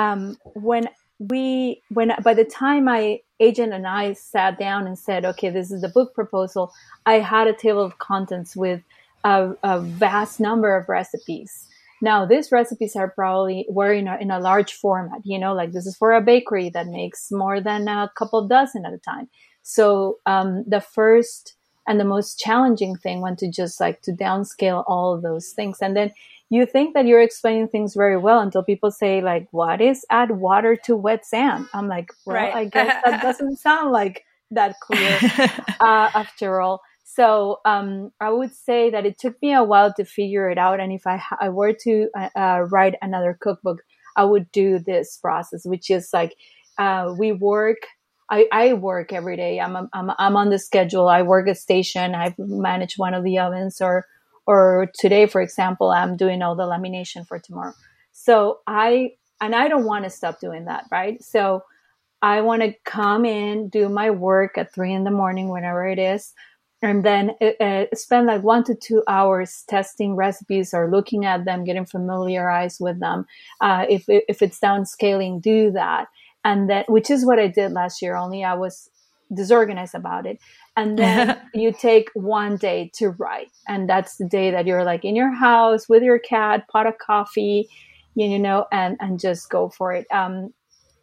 um, 0.00 0.36
when 0.54 0.88
we 1.20 1.80
when 1.90 2.12
by 2.24 2.34
the 2.34 2.44
time 2.44 2.86
my 2.86 3.20
agent 3.38 3.72
and 3.72 3.86
i 3.86 4.12
sat 4.14 4.58
down 4.58 4.86
and 4.88 4.98
said 4.98 5.24
okay 5.24 5.48
this 5.48 5.70
is 5.70 5.80
the 5.82 5.88
book 5.88 6.12
proposal 6.12 6.72
i 7.06 7.14
had 7.14 7.46
a 7.46 7.52
table 7.52 7.84
of 7.84 7.98
contents 7.98 8.56
with 8.56 8.82
a, 9.22 9.54
a 9.62 9.80
vast 9.80 10.40
number 10.40 10.74
of 10.76 10.88
recipes 10.88 11.68
now, 12.02 12.26
these 12.26 12.52
recipes 12.52 12.96
are 12.96 13.08
probably 13.08 13.66
were 13.68 13.92
in 13.92 14.08
a, 14.08 14.16
in 14.18 14.30
a 14.30 14.40
large 14.40 14.72
format, 14.72 15.20
you 15.24 15.38
know, 15.38 15.54
like 15.54 15.72
this 15.72 15.86
is 15.86 15.96
for 15.96 16.12
a 16.12 16.20
bakery 16.20 16.70
that 16.70 16.86
makes 16.88 17.30
more 17.30 17.60
than 17.60 17.88
a 17.88 18.10
couple 18.16 18.46
dozen 18.46 18.84
at 18.84 18.92
a 18.92 18.98
time. 18.98 19.28
So 19.62 20.18
um, 20.26 20.64
the 20.66 20.80
first 20.80 21.54
and 21.86 22.00
the 22.00 22.04
most 22.04 22.38
challenging 22.38 22.96
thing 22.96 23.20
went 23.20 23.38
to 23.40 23.50
just 23.50 23.80
like 23.80 24.02
to 24.02 24.12
downscale 24.12 24.84
all 24.86 25.14
of 25.14 25.22
those 25.22 25.50
things. 25.50 25.78
And 25.80 25.96
then 25.96 26.12
you 26.50 26.66
think 26.66 26.94
that 26.94 27.06
you're 27.06 27.22
explaining 27.22 27.68
things 27.68 27.94
very 27.94 28.16
well 28.16 28.40
until 28.40 28.62
people 28.62 28.90
say 28.90 29.20
like, 29.20 29.48
what 29.50 29.80
is 29.80 30.04
add 30.10 30.32
water 30.32 30.76
to 30.84 30.96
wet 30.96 31.26
sand? 31.26 31.68
I'm 31.72 31.88
like, 31.88 32.10
well, 32.24 32.36
right. 32.36 32.54
I 32.54 32.64
guess 32.66 33.02
that 33.04 33.22
doesn't 33.22 33.56
sound 33.56 33.92
like 33.92 34.24
that 34.50 34.78
clear 34.80 35.18
uh, 35.80 36.10
after 36.14 36.60
all. 36.60 36.82
So 37.04 37.60
um, 37.64 38.10
I 38.18 38.30
would 38.30 38.52
say 38.52 38.90
that 38.90 39.06
it 39.06 39.18
took 39.18 39.40
me 39.40 39.52
a 39.52 39.62
while 39.62 39.92
to 39.94 40.04
figure 40.04 40.50
it 40.50 40.58
out. 40.58 40.80
And 40.80 40.90
if 40.90 41.06
I, 41.06 41.22
I 41.40 41.50
were 41.50 41.74
to 41.82 42.08
uh, 42.18 42.30
uh, 42.34 42.60
write 42.70 42.94
another 43.02 43.38
cookbook, 43.40 43.82
I 44.16 44.24
would 44.24 44.50
do 44.52 44.78
this 44.78 45.18
process, 45.18 45.64
which 45.64 45.90
is 45.90 46.10
like 46.12 46.34
uh, 46.78 47.14
we 47.16 47.30
work. 47.30 47.78
I, 48.30 48.48
I 48.50 48.72
work 48.72 49.12
every 49.12 49.36
day. 49.36 49.60
I'm, 49.60 49.76
I'm 49.92 50.10
I'm 50.18 50.34
on 50.34 50.48
the 50.48 50.58
schedule. 50.58 51.08
I 51.08 51.22
work 51.22 51.46
at 51.46 51.58
station. 51.58 52.14
I 52.14 52.34
manage 52.38 52.96
one 52.96 53.12
of 53.12 53.22
the 53.22 53.38
ovens, 53.38 53.82
or 53.82 54.06
or 54.46 54.90
today, 54.98 55.26
for 55.26 55.42
example, 55.42 55.90
I'm 55.90 56.16
doing 56.16 56.40
all 56.40 56.56
the 56.56 56.62
lamination 56.62 57.26
for 57.26 57.38
tomorrow. 57.38 57.74
So 58.12 58.60
I 58.66 59.10
and 59.42 59.54
I 59.54 59.68
don't 59.68 59.84
want 59.84 60.04
to 60.04 60.10
stop 60.10 60.40
doing 60.40 60.64
that, 60.64 60.86
right? 60.90 61.22
So 61.22 61.64
I 62.22 62.40
want 62.40 62.62
to 62.62 62.72
come 62.84 63.26
in, 63.26 63.68
do 63.68 63.90
my 63.90 64.10
work 64.10 64.56
at 64.56 64.72
three 64.72 64.94
in 64.94 65.04
the 65.04 65.10
morning, 65.10 65.50
whenever 65.50 65.86
it 65.86 65.98
is 65.98 66.32
and 66.84 67.02
then 67.02 67.30
uh, 67.60 67.86
spend 67.94 68.26
like 68.26 68.42
one 68.42 68.62
to 68.64 68.74
two 68.74 69.02
hours 69.08 69.64
testing 69.68 70.16
recipes 70.16 70.74
or 70.74 70.90
looking 70.90 71.24
at 71.24 71.44
them, 71.44 71.64
getting 71.64 71.86
familiarized 71.86 72.78
with 72.80 73.00
them. 73.00 73.26
Uh, 73.60 73.86
if 73.88 74.04
if 74.08 74.42
it's 74.42 74.60
downscaling, 74.60 75.40
do 75.40 75.70
that, 75.70 76.08
and 76.44 76.68
that 76.68 76.90
which 76.90 77.10
is 77.10 77.24
what 77.24 77.38
I 77.38 77.46
did 77.46 77.72
last 77.72 78.02
year. 78.02 78.16
Only 78.16 78.44
I 78.44 78.54
was 78.54 78.90
disorganized 79.32 79.94
about 79.94 80.26
it. 80.26 80.38
And 80.76 80.98
then 80.98 81.40
you 81.54 81.72
take 81.72 82.10
one 82.14 82.56
day 82.56 82.90
to 82.96 83.10
write, 83.10 83.50
and 83.66 83.88
that's 83.88 84.16
the 84.16 84.28
day 84.28 84.50
that 84.50 84.66
you're 84.66 84.84
like 84.84 85.04
in 85.04 85.16
your 85.16 85.32
house 85.32 85.88
with 85.88 86.02
your 86.02 86.18
cat, 86.18 86.68
pot 86.68 86.86
of 86.86 86.98
coffee, 86.98 87.68
you 88.14 88.38
know, 88.38 88.66
and 88.70 88.98
and 89.00 89.18
just 89.18 89.48
go 89.48 89.70
for 89.70 89.92
it. 89.92 90.06
Um, 90.12 90.52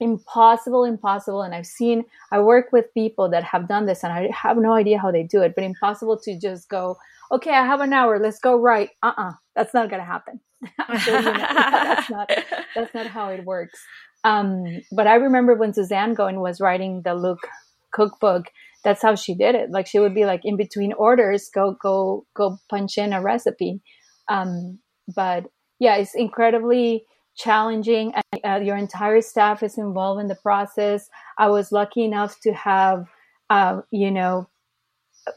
impossible, 0.01 0.83
impossible. 0.83 1.43
And 1.43 1.55
I've 1.55 1.67
seen, 1.67 2.03
I 2.31 2.39
work 2.41 2.73
with 2.73 2.93
people 2.93 3.29
that 3.29 3.43
have 3.43 3.67
done 3.69 3.85
this 3.85 4.03
and 4.03 4.11
I 4.11 4.29
have 4.33 4.57
no 4.57 4.73
idea 4.73 4.99
how 4.99 5.11
they 5.11 5.23
do 5.23 5.41
it, 5.41 5.53
but 5.55 5.63
impossible 5.63 6.19
to 6.23 6.37
just 6.37 6.67
go, 6.67 6.97
okay, 7.31 7.51
I 7.51 7.65
have 7.65 7.79
an 7.79 7.93
hour, 7.93 8.19
let's 8.19 8.39
go 8.39 8.59
right. 8.59 8.89
Uh 9.01 9.13
uh-uh, 9.17 9.29
uh 9.29 9.31
that's 9.55 9.73
not 9.73 9.89
going 9.89 10.01
to 10.01 10.05
happen. 10.05 10.41
that's 10.87 12.09
not, 12.09 12.29
that's 12.75 12.93
not 12.93 13.07
how 13.07 13.29
it 13.29 13.45
works. 13.45 13.79
Um, 14.23 14.81
but 14.91 15.07
I 15.07 15.15
remember 15.15 15.55
when 15.55 15.73
Suzanne 15.73 16.13
Goin 16.13 16.39
was 16.39 16.59
writing 16.59 17.03
the 17.03 17.13
Lucques 17.15 17.47
cookbook, 17.93 18.45
that's 18.83 19.01
how 19.01 19.15
she 19.15 19.35
did 19.35 19.55
it. 19.55 19.69
Like 19.69 19.87
she 19.87 19.99
would 19.99 20.15
be 20.15 20.25
like 20.25 20.41
in 20.43 20.57
between 20.57 20.93
orders, 20.93 21.49
go, 21.53 21.75
go, 21.81 22.25
go 22.35 22.57
punch 22.69 22.97
in 22.97 23.13
a 23.13 23.21
recipe. 23.21 23.81
Um, 24.27 24.79
but 25.15 25.45
yeah, 25.79 25.95
it's 25.95 26.15
incredibly, 26.15 27.05
challenging 27.35 28.13
and 28.13 28.41
uh, 28.43 28.63
your 28.63 28.77
entire 28.77 29.21
staff 29.21 29.63
is 29.63 29.77
involved 29.77 30.21
in 30.21 30.27
the 30.27 30.35
process. 30.35 31.09
I 31.37 31.49
was 31.49 31.71
lucky 31.71 32.03
enough 32.03 32.39
to 32.41 32.53
have, 32.53 33.07
uh, 33.49 33.81
you 33.91 34.11
know, 34.11 34.47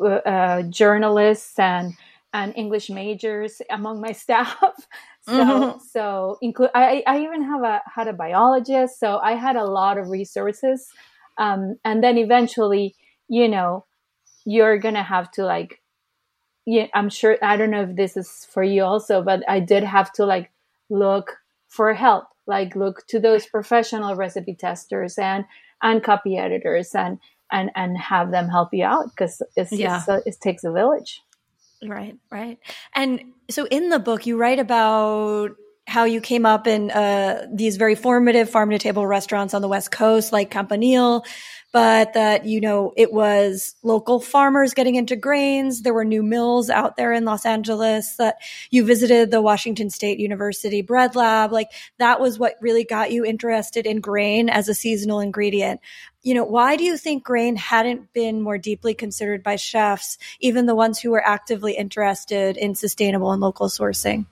uh, 0.00 0.04
uh 0.04 0.62
journalists 0.62 1.58
and 1.58 1.94
and 2.32 2.52
English 2.56 2.90
majors 2.90 3.60
among 3.70 4.00
my 4.00 4.12
staff. 4.24 4.56
so 5.22 5.32
mm-hmm. 5.32 5.78
so 5.78 6.38
include 6.42 6.70
I, 6.74 7.02
I 7.06 7.20
even 7.20 7.42
have 7.42 7.62
a 7.62 7.82
had 7.94 8.08
a 8.08 8.12
biologist. 8.12 8.98
So 8.98 9.18
I 9.18 9.32
had 9.32 9.56
a 9.56 9.64
lot 9.64 9.98
of 9.98 10.08
resources. 10.08 10.88
Um, 11.36 11.76
and 11.84 12.02
then 12.02 12.16
eventually 12.16 12.94
you 13.28 13.48
know, 13.48 13.84
you're 14.44 14.78
to 14.94 15.02
have 15.02 15.30
to 15.32 15.44
like, 15.44 15.80
yeah, 16.66 16.86
I'm 16.94 17.08
sure, 17.08 17.38
I 17.42 17.56
don't 17.56 17.70
know 17.70 17.82
if 17.82 17.96
this 17.96 18.16
is 18.16 18.46
for 18.50 18.62
you 18.62 18.82
also, 18.82 19.22
but 19.22 19.42
I 19.48 19.60
did 19.60 19.84
have 19.84 20.12
to 20.14 20.26
like 20.26 20.50
look 20.90 21.36
for 21.74 21.92
help, 21.92 22.26
like 22.46 22.76
look 22.76 23.04
to 23.08 23.18
those 23.18 23.46
professional 23.46 24.14
recipe 24.14 24.54
testers 24.54 25.18
and, 25.18 25.44
and 25.82 26.04
copy 26.04 26.38
editors 26.38 26.94
and, 26.94 27.18
and, 27.50 27.70
and 27.74 27.98
have 27.98 28.30
them 28.30 28.48
help 28.48 28.68
you 28.72 28.84
out 28.84 29.06
because 29.10 29.42
yeah. 29.72 30.02
Uh, 30.06 30.20
it 30.24 30.36
takes 30.40 30.62
a 30.62 30.70
village. 30.70 31.20
Right, 31.84 32.16
right. 32.30 32.58
And 32.94 33.32
so 33.50 33.66
in 33.66 33.88
the 33.88 33.98
book, 33.98 34.24
you 34.24 34.36
write 34.36 34.60
about 34.60 35.56
how 35.86 36.04
you 36.04 36.20
came 36.20 36.46
up 36.46 36.66
in 36.66 36.90
uh, 36.90 37.46
these 37.52 37.76
very 37.76 37.94
formative 37.94 38.48
farm 38.48 38.70
to 38.70 38.78
table 38.78 39.06
restaurants 39.06 39.54
on 39.54 39.62
the 39.62 39.68
West 39.68 39.90
Coast, 39.90 40.32
like 40.32 40.50
Campanile, 40.50 41.24
but 41.72 42.14
that, 42.14 42.46
you 42.46 42.60
know, 42.60 42.92
it 42.96 43.12
was 43.12 43.74
local 43.82 44.20
farmers 44.20 44.74
getting 44.74 44.94
into 44.94 45.16
grains. 45.16 45.82
There 45.82 45.92
were 45.92 46.04
new 46.04 46.22
mills 46.22 46.70
out 46.70 46.96
there 46.96 47.12
in 47.12 47.24
Los 47.24 47.44
Angeles 47.44 48.16
that 48.16 48.36
you 48.70 48.84
visited 48.84 49.30
the 49.30 49.42
Washington 49.42 49.90
State 49.90 50.20
University 50.20 50.82
bread 50.82 51.16
lab. 51.16 51.52
Like 51.52 51.70
that 51.98 52.20
was 52.20 52.38
what 52.38 52.54
really 52.60 52.84
got 52.84 53.10
you 53.10 53.24
interested 53.24 53.86
in 53.86 54.00
grain 54.00 54.48
as 54.48 54.68
a 54.68 54.74
seasonal 54.74 55.20
ingredient. 55.20 55.80
You 56.22 56.34
know, 56.34 56.44
why 56.44 56.76
do 56.76 56.84
you 56.84 56.96
think 56.96 57.24
grain 57.24 57.56
hadn't 57.56 58.12
been 58.12 58.40
more 58.40 58.56
deeply 58.56 58.94
considered 58.94 59.42
by 59.42 59.56
chefs, 59.56 60.16
even 60.40 60.66
the 60.66 60.74
ones 60.74 61.00
who 61.00 61.10
were 61.10 61.26
actively 61.26 61.72
interested 61.72 62.56
in 62.56 62.74
sustainable 62.74 63.32
and 63.32 63.42
local 63.42 63.66
sourcing? 63.66 64.26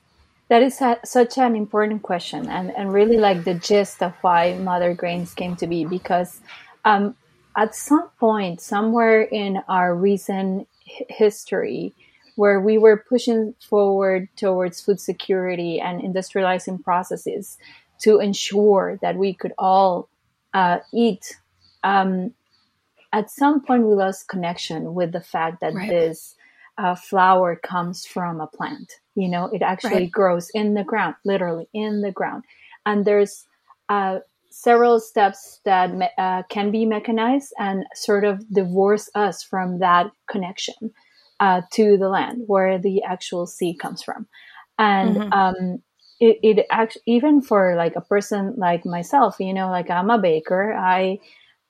That 0.48 0.62
is 0.62 0.80
a, 0.80 0.98
such 1.04 1.38
an 1.38 1.56
important 1.56 2.02
question, 2.02 2.48
and, 2.48 2.70
and 2.76 2.92
really 2.92 3.16
like 3.16 3.44
the 3.44 3.54
gist 3.54 4.02
of 4.02 4.12
why 4.20 4.54
Mother 4.54 4.92
Grains 4.94 5.32
came 5.32 5.56
to 5.56 5.66
be 5.66 5.84
because 5.84 6.40
um, 6.84 7.16
at 7.56 7.74
some 7.74 8.08
point, 8.18 8.60
somewhere 8.60 9.22
in 9.22 9.62
our 9.68 9.94
recent 9.94 10.68
history, 10.84 11.94
where 12.36 12.60
we 12.60 12.78
were 12.78 13.04
pushing 13.08 13.54
forward 13.60 14.28
towards 14.36 14.80
food 14.80 15.00
security 15.00 15.80
and 15.80 16.00
industrializing 16.00 16.82
processes 16.82 17.58
to 18.00 18.18
ensure 18.18 18.98
that 19.02 19.16
we 19.16 19.34
could 19.34 19.52
all 19.58 20.08
uh, 20.54 20.78
eat. 20.92 21.36
Um, 21.84 22.32
at 23.12 23.30
some 23.30 23.60
point, 23.60 23.86
we 23.86 23.94
lost 23.94 24.28
connection 24.28 24.94
with 24.94 25.12
the 25.12 25.20
fact 25.20 25.60
that 25.60 25.74
right. 25.74 25.88
this 25.88 26.34
uh, 26.78 26.94
flour 26.94 27.56
comes 27.56 28.06
from 28.06 28.40
a 28.40 28.46
plant. 28.46 28.92
You 29.14 29.28
know, 29.28 29.50
it 29.52 29.62
actually 29.62 29.94
right. 29.94 30.10
grows 30.10 30.48
in 30.54 30.74
the 30.74 30.84
ground, 30.84 31.16
literally 31.24 31.68
in 31.74 32.00
the 32.00 32.12
ground. 32.12 32.44
And 32.86 33.04
there's 33.04 33.44
uh, 33.88 34.20
several 34.50 35.00
steps 35.00 35.60
that 35.64 35.90
uh, 36.18 36.42
can 36.48 36.70
be 36.70 36.86
mechanized 36.86 37.52
and 37.58 37.84
sort 37.94 38.24
of 38.24 38.48
divorce 38.52 39.10
us 39.14 39.42
from 39.42 39.78
that 39.80 40.10
connection 40.30 40.92
uh, 41.40 41.62
to 41.72 41.96
the 41.96 42.08
land 42.08 42.44
where 42.46 42.78
the 42.78 43.02
actual 43.02 43.46
seed 43.46 43.78
comes 43.78 44.02
from. 44.02 44.26
And 44.78 45.16
mm-hmm. 45.16 45.32
um, 45.32 45.82
it, 46.20 46.38
it 46.42 46.66
actually, 46.70 47.02
even 47.06 47.42
for 47.42 47.74
like 47.76 47.96
a 47.96 48.00
person 48.00 48.54
like 48.56 48.86
myself, 48.86 49.36
you 49.40 49.52
know, 49.52 49.68
like 49.68 49.90
I'm 49.90 50.10
a 50.10 50.18
baker, 50.18 50.72
I, 50.72 51.18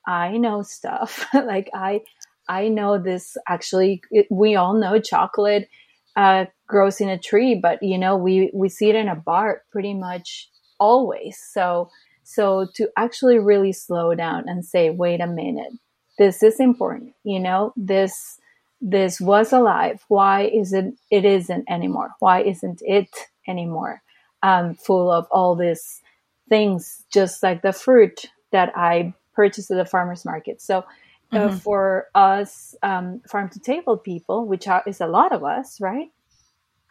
I 0.07 0.37
know 0.37 0.63
stuff. 0.63 1.27
like 1.35 1.71
I, 1.73 2.03
I 2.49 2.69
know 2.69 2.99
this 2.99 3.37
actually, 3.49 4.03
it, 4.11 4.27
we 4.31 4.57
all 4.57 4.75
know 4.75 4.99
chocolate 5.01 5.69
uh, 6.17 6.47
grows 6.67 7.01
in 7.01 7.09
a 7.09 7.19
tree, 7.19 7.55
but 7.55 7.83
you 7.83 7.99
know, 7.99 8.17
we, 8.17 8.51
we 8.53 8.69
see 8.69 8.91
it 8.91 8.97
in 8.97 9.09
a 9.09 9.17
bar 9.17 9.63
pretty 9.71 9.95
much 9.95 10.49
always. 10.79 11.39
So, 11.53 11.91
so 12.25 12.67
to 12.75 12.89
actually 12.97 13.39
really 13.39 13.73
slow 13.73 14.15
down 14.15 14.49
and 14.49 14.65
say, 14.65 14.91
wait 14.91 15.21
a 15.21 15.27
minute, 15.27 15.73
this 16.19 16.43
is 16.43 16.61
important. 16.61 17.15
You 17.25 17.41
know, 17.41 17.73
this, 17.77 18.39
this 18.81 19.21
was 19.21 19.53
alive. 19.53 20.05
Why 20.09 20.43
is 20.43 20.73
it, 20.73 20.95
it 21.11 21.25
isn't 21.25 21.71
anymore? 21.71 22.11
Why 22.19 22.43
isn't 22.43 22.83
it 22.83 23.09
anymore? 23.47 24.03
Um, 24.43 24.75
full 24.75 25.11
of 25.11 25.27
all 25.31 25.55
these 25.55 26.03
things, 26.49 27.05
just 27.11 27.43
like 27.43 27.63
the 27.63 27.73
fruit 27.73 28.27
that 28.51 28.73
I 28.77 29.15
purchased 29.35 29.71
at 29.71 29.77
the 29.77 29.85
farmer's 29.85 30.25
market. 30.25 30.61
So 30.61 30.85
uh, 31.33 31.49
mm-hmm. 31.49 31.57
for 31.57 32.09
us 32.15 32.75
um, 32.83 33.21
farm 33.29 33.49
to 33.51 33.61
table 33.61 33.97
people, 33.97 34.47
which 34.47 34.69
are, 34.69 34.83
is 34.87 35.01
a 35.01 35.07
lot 35.07 35.33
of 35.33 35.45
us, 35.45 35.81
right? 35.81 36.09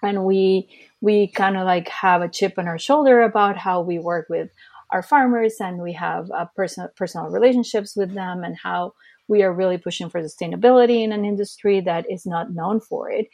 And 0.03 0.25
we 0.25 0.69
we 0.99 1.27
kind 1.27 1.57
of 1.57 1.65
like 1.65 1.87
have 1.89 2.21
a 2.21 2.29
chip 2.29 2.55
on 2.57 2.67
our 2.67 2.79
shoulder 2.79 3.21
about 3.21 3.57
how 3.57 3.81
we 3.81 3.99
work 3.99 4.27
with 4.29 4.49
our 4.91 5.03
farmers 5.03 5.55
and 5.59 5.81
we 5.81 5.93
have 5.93 6.29
uh, 6.31 6.45
personal 6.55 6.89
personal 6.95 7.29
relationships 7.29 7.95
with 7.95 8.13
them 8.13 8.43
and 8.43 8.57
how 8.57 8.93
we 9.27 9.43
are 9.43 9.53
really 9.53 9.77
pushing 9.77 10.09
for 10.09 10.21
sustainability 10.21 11.03
in 11.03 11.11
an 11.11 11.23
industry 11.23 11.79
that 11.81 12.09
is 12.09 12.25
not 12.25 12.53
known 12.53 12.79
for 12.79 13.09
it 13.09 13.27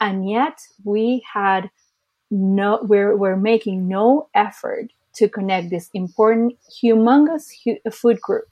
and 0.00 0.28
yet 0.28 0.58
we 0.84 1.24
had 1.32 1.70
no 2.30 2.80
we're, 2.82 3.16
we're 3.16 3.36
making 3.36 3.86
no 3.86 4.28
effort 4.34 4.90
to 5.14 5.28
connect 5.28 5.70
this 5.70 5.88
important 5.94 6.54
humongous 6.82 7.44
hu- 7.64 7.90
food 7.90 8.20
group 8.20 8.48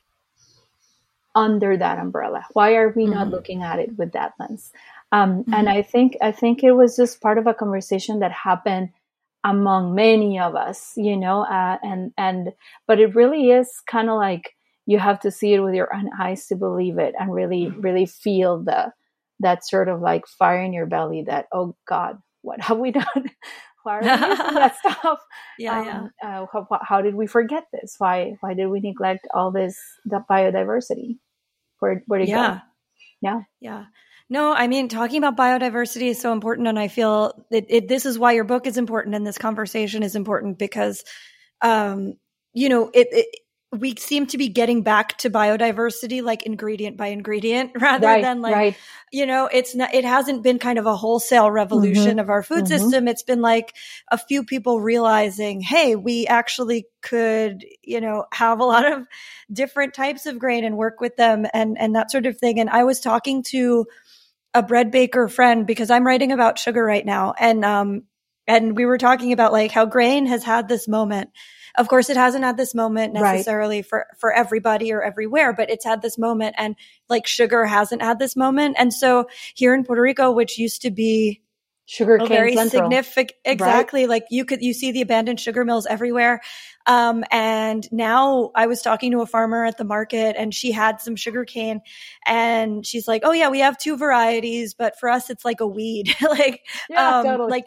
under 1.34 1.76
that 1.76 1.98
umbrella 1.98 2.44
why 2.52 2.74
are 2.74 2.92
we 2.96 3.04
mm-hmm. 3.04 3.14
not 3.14 3.28
looking 3.28 3.62
at 3.62 3.78
it 3.78 3.96
with 3.96 4.12
that 4.12 4.32
lens 4.38 4.72
um, 5.12 5.40
mm-hmm. 5.42 5.54
and 5.54 5.68
i 5.68 5.82
think 5.82 6.16
i 6.22 6.30
think 6.32 6.62
it 6.62 6.72
was 6.72 6.96
just 6.96 7.20
part 7.20 7.38
of 7.38 7.46
a 7.46 7.54
conversation 7.54 8.20
that 8.20 8.32
happened 8.32 8.90
among 9.44 9.94
many 9.94 10.38
of 10.38 10.54
us, 10.54 10.92
you 10.96 11.16
know, 11.16 11.42
uh, 11.42 11.78
and, 11.82 12.12
and, 12.16 12.52
but 12.86 13.00
it 13.00 13.14
really 13.14 13.50
is 13.50 13.68
kind 13.88 14.08
of 14.08 14.16
like 14.16 14.54
you 14.86 14.98
have 14.98 15.20
to 15.20 15.30
see 15.30 15.54
it 15.54 15.60
with 15.60 15.74
your 15.74 15.94
own 15.94 16.10
eyes 16.20 16.46
to 16.46 16.56
believe 16.56 16.98
it 16.98 17.14
and 17.18 17.32
really, 17.32 17.68
really 17.70 18.06
feel 18.06 18.62
the, 18.62 18.92
that 19.40 19.66
sort 19.66 19.88
of 19.88 20.00
like 20.00 20.26
fire 20.26 20.62
in 20.62 20.72
your 20.72 20.86
belly 20.86 21.24
that, 21.26 21.46
oh 21.52 21.74
God, 21.86 22.18
what 22.42 22.60
have 22.60 22.78
we 22.78 22.90
done? 22.92 23.30
Why 23.82 23.98
are 23.98 24.02
we 24.02 24.08
using 24.08 24.54
that 24.54 24.76
stuff? 24.78 25.18
Yeah, 25.58 25.80
um, 25.80 26.10
yeah. 26.22 26.42
Uh, 26.42 26.46
how, 26.52 26.66
how, 26.82 27.02
did 27.02 27.14
we 27.14 27.26
forget 27.26 27.64
this? 27.72 27.96
Why, 27.98 28.36
why 28.40 28.54
did 28.54 28.66
we 28.66 28.80
neglect 28.80 29.26
all 29.32 29.50
this, 29.50 29.78
the 30.04 30.24
biodiversity? 30.28 31.18
Where, 31.78 32.02
where 32.06 32.20
did 32.20 32.28
yeah. 32.28 32.54
go? 32.54 32.60
Yeah. 33.20 33.40
Yeah. 33.60 33.84
No, 34.28 34.52
I 34.52 34.66
mean, 34.66 34.88
talking 34.88 35.18
about 35.18 35.36
biodiversity 35.36 36.08
is 36.08 36.20
so 36.20 36.32
important. 36.32 36.68
And 36.68 36.78
I 36.78 36.88
feel 36.88 37.44
it, 37.50 37.66
it, 37.68 37.88
this 37.88 38.06
is 38.06 38.18
why 38.18 38.32
your 38.32 38.44
book 38.44 38.66
is 38.66 38.78
important 38.78 39.14
and 39.14 39.26
this 39.26 39.38
conversation 39.38 40.02
is 40.02 40.16
important 40.16 40.58
because, 40.58 41.04
um, 41.60 42.14
you 42.54 42.68
know, 42.68 42.90
it, 42.94 43.08
it, 43.10 43.26
we 43.72 43.96
seem 43.96 44.26
to 44.26 44.36
be 44.36 44.48
getting 44.48 44.82
back 44.82 45.16
to 45.18 45.30
biodiversity 45.30 46.22
like 46.22 46.42
ingredient 46.42 46.96
by 46.96 47.06
ingredient 47.06 47.72
rather 47.80 48.06
right, 48.06 48.22
than 48.22 48.42
like 48.42 48.54
right. 48.54 48.76
you 49.10 49.24
know 49.24 49.48
it's 49.50 49.74
not 49.74 49.94
it 49.94 50.04
hasn't 50.04 50.42
been 50.42 50.58
kind 50.58 50.78
of 50.78 50.86
a 50.86 50.94
wholesale 50.94 51.50
revolution 51.50 52.10
mm-hmm. 52.10 52.18
of 52.18 52.28
our 52.28 52.42
food 52.42 52.64
mm-hmm. 52.64 52.78
system 52.78 53.08
it's 53.08 53.22
been 53.22 53.40
like 53.40 53.74
a 54.10 54.18
few 54.18 54.44
people 54.44 54.80
realizing 54.80 55.60
hey 55.60 55.96
we 55.96 56.26
actually 56.26 56.86
could 57.00 57.64
you 57.82 58.00
know 58.00 58.26
have 58.32 58.60
a 58.60 58.64
lot 58.64 58.90
of 58.90 59.06
different 59.50 59.94
types 59.94 60.26
of 60.26 60.38
grain 60.38 60.64
and 60.64 60.76
work 60.76 61.00
with 61.00 61.16
them 61.16 61.46
and 61.54 61.78
and 61.78 61.94
that 61.96 62.10
sort 62.10 62.26
of 62.26 62.36
thing 62.36 62.60
and 62.60 62.68
i 62.68 62.84
was 62.84 63.00
talking 63.00 63.42
to 63.42 63.86
a 64.54 64.62
bread 64.62 64.90
baker 64.90 65.28
friend 65.28 65.66
because 65.66 65.90
I'm 65.90 66.06
writing 66.06 66.32
about 66.32 66.58
sugar 66.58 66.84
right 66.84 67.04
now. 67.04 67.34
And, 67.38 67.64
um, 67.64 68.02
and 68.46 68.76
we 68.76 68.84
were 68.84 68.98
talking 68.98 69.32
about 69.32 69.52
like 69.52 69.70
how 69.70 69.86
grain 69.86 70.26
has 70.26 70.44
had 70.44 70.68
this 70.68 70.88
moment. 70.88 71.30
Of 71.76 71.88
course, 71.88 72.10
it 72.10 72.16
hasn't 72.16 72.44
had 72.44 72.56
this 72.56 72.74
moment 72.74 73.14
necessarily 73.14 73.78
right. 73.78 73.86
for, 73.86 74.06
for 74.18 74.32
everybody 74.32 74.92
or 74.92 75.02
everywhere, 75.02 75.52
but 75.52 75.70
it's 75.70 75.84
had 75.84 76.02
this 76.02 76.18
moment 76.18 76.54
and 76.58 76.76
like 77.08 77.26
sugar 77.26 77.64
hasn't 77.64 78.02
had 78.02 78.18
this 78.18 78.36
moment. 78.36 78.76
And 78.78 78.92
so 78.92 79.26
here 79.54 79.74
in 79.74 79.84
Puerto 79.84 80.02
Rico, 80.02 80.30
which 80.32 80.58
used 80.58 80.82
to 80.82 80.90
be 80.90 81.42
sugar 81.86 82.18
cane 82.18 82.28
very 82.28 82.54
central. 82.54 82.84
significant 82.84 83.32
exactly 83.44 84.02
right? 84.02 84.08
like 84.08 84.24
you 84.30 84.44
could 84.44 84.62
you 84.62 84.72
see 84.72 84.92
the 84.92 85.02
abandoned 85.02 85.40
sugar 85.40 85.64
mills 85.64 85.84
everywhere 85.86 86.40
um, 86.86 87.24
and 87.30 87.86
now 87.90 88.50
i 88.54 88.66
was 88.66 88.82
talking 88.82 89.10
to 89.10 89.20
a 89.20 89.26
farmer 89.26 89.64
at 89.64 89.76
the 89.78 89.84
market 89.84 90.36
and 90.38 90.54
she 90.54 90.70
had 90.70 91.00
some 91.00 91.16
sugar 91.16 91.44
cane 91.44 91.80
and 92.24 92.86
she's 92.86 93.08
like 93.08 93.22
oh 93.24 93.32
yeah 93.32 93.48
we 93.48 93.58
have 93.58 93.76
two 93.76 93.96
varieties 93.96 94.74
but 94.74 94.98
for 94.98 95.08
us 95.08 95.28
it's 95.28 95.44
like 95.44 95.60
a 95.60 95.66
weed 95.66 96.14
like 96.22 96.64
yeah, 96.88 97.18
um, 97.18 97.24
totally. 97.24 97.50
like 97.50 97.66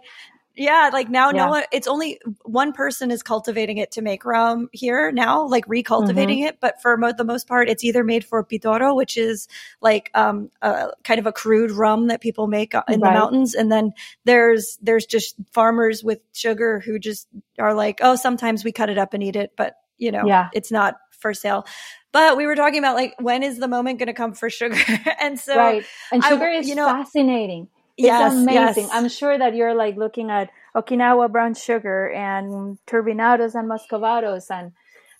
yeah, 0.55 0.89
like 0.93 1.09
now 1.09 1.27
yeah. 1.27 1.45
no 1.45 1.49
one, 1.49 1.63
it's 1.71 1.87
only 1.87 2.19
one 2.43 2.71
person 2.71 3.11
is 3.11 3.21
cultivating 3.21 3.77
it 3.77 3.91
to 3.91 4.01
make 4.01 4.23
rum 4.25 4.69
here 4.71 5.11
now, 5.11 5.45
like 5.47 5.65
recultivating 5.65 6.37
mm-hmm. 6.37 6.47
it. 6.47 6.59
But 6.59 6.81
for 6.81 6.97
mo- 6.97 7.13
the 7.13 7.23
most 7.23 7.47
part, 7.47 7.69
it's 7.69 7.83
either 7.83 8.03
made 8.03 8.23
for 8.23 8.43
pitorro, 8.43 8.95
which 8.95 9.17
is 9.17 9.47
like 9.81 10.11
um 10.13 10.49
a 10.61 10.91
kind 11.03 11.19
of 11.19 11.27
a 11.27 11.33
crude 11.33 11.71
rum 11.71 12.07
that 12.07 12.21
people 12.21 12.47
make 12.47 12.73
in 12.73 12.79
right. 12.79 12.99
the 12.99 12.99
mountains, 12.99 13.53
and 13.53 13.71
then 13.71 13.91
there's 14.23 14.77
there's 14.81 15.05
just 15.05 15.35
farmers 15.51 16.03
with 16.03 16.19
sugar 16.33 16.79
who 16.79 16.99
just 16.99 17.27
are 17.59 17.73
like, 17.73 17.99
oh, 18.01 18.15
sometimes 18.15 18.63
we 18.63 18.71
cut 18.71 18.89
it 18.89 18.97
up 18.97 19.13
and 19.13 19.23
eat 19.23 19.35
it, 19.35 19.51
but 19.57 19.75
you 19.97 20.11
know, 20.11 20.25
yeah. 20.25 20.49
it's 20.53 20.71
not 20.71 20.95
for 21.19 21.33
sale. 21.33 21.65
But 22.11 22.37
we 22.37 22.45
were 22.45 22.55
talking 22.55 22.79
about 22.79 22.95
like 22.95 23.13
when 23.19 23.43
is 23.43 23.57
the 23.57 23.67
moment 23.67 23.99
going 23.99 24.07
to 24.07 24.13
come 24.13 24.33
for 24.33 24.49
sugar, 24.49 24.79
and 25.19 25.37
so 25.37 25.57
right, 25.57 25.85
and 26.13 26.23
sugar 26.23 26.45
I, 26.45 26.57
is 26.59 26.69
you 26.69 26.75
know, 26.75 26.85
fascinating 26.85 27.67
it's 27.97 28.35
amazing. 28.35 28.83
Yes. 28.83 28.89
I'm 28.91 29.09
sure 29.09 29.37
that 29.37 29.55
you're 29.55 29.75
like 29.75 29.95
looking 29.95 30.29
at 30.29 30.49
Okinawa 30.75 31.31
brown 31.31 31.53
sugar 31.53 32.09
and 32.11 32.77
turbinados 32.87 33.55
and 33.55 33.69
muscovados 33.69 34.45
and 34.49 34.71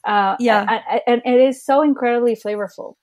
uh, 0.03 0.35
yeah, 0.39 0.81
and, 1.07 1.21
and, 1.25 1.35
it 1.35 1.41
is 1.49 1.65
so 1.65 1.81
incredibly 1.81 2.35
flavorful. 2.35 2.93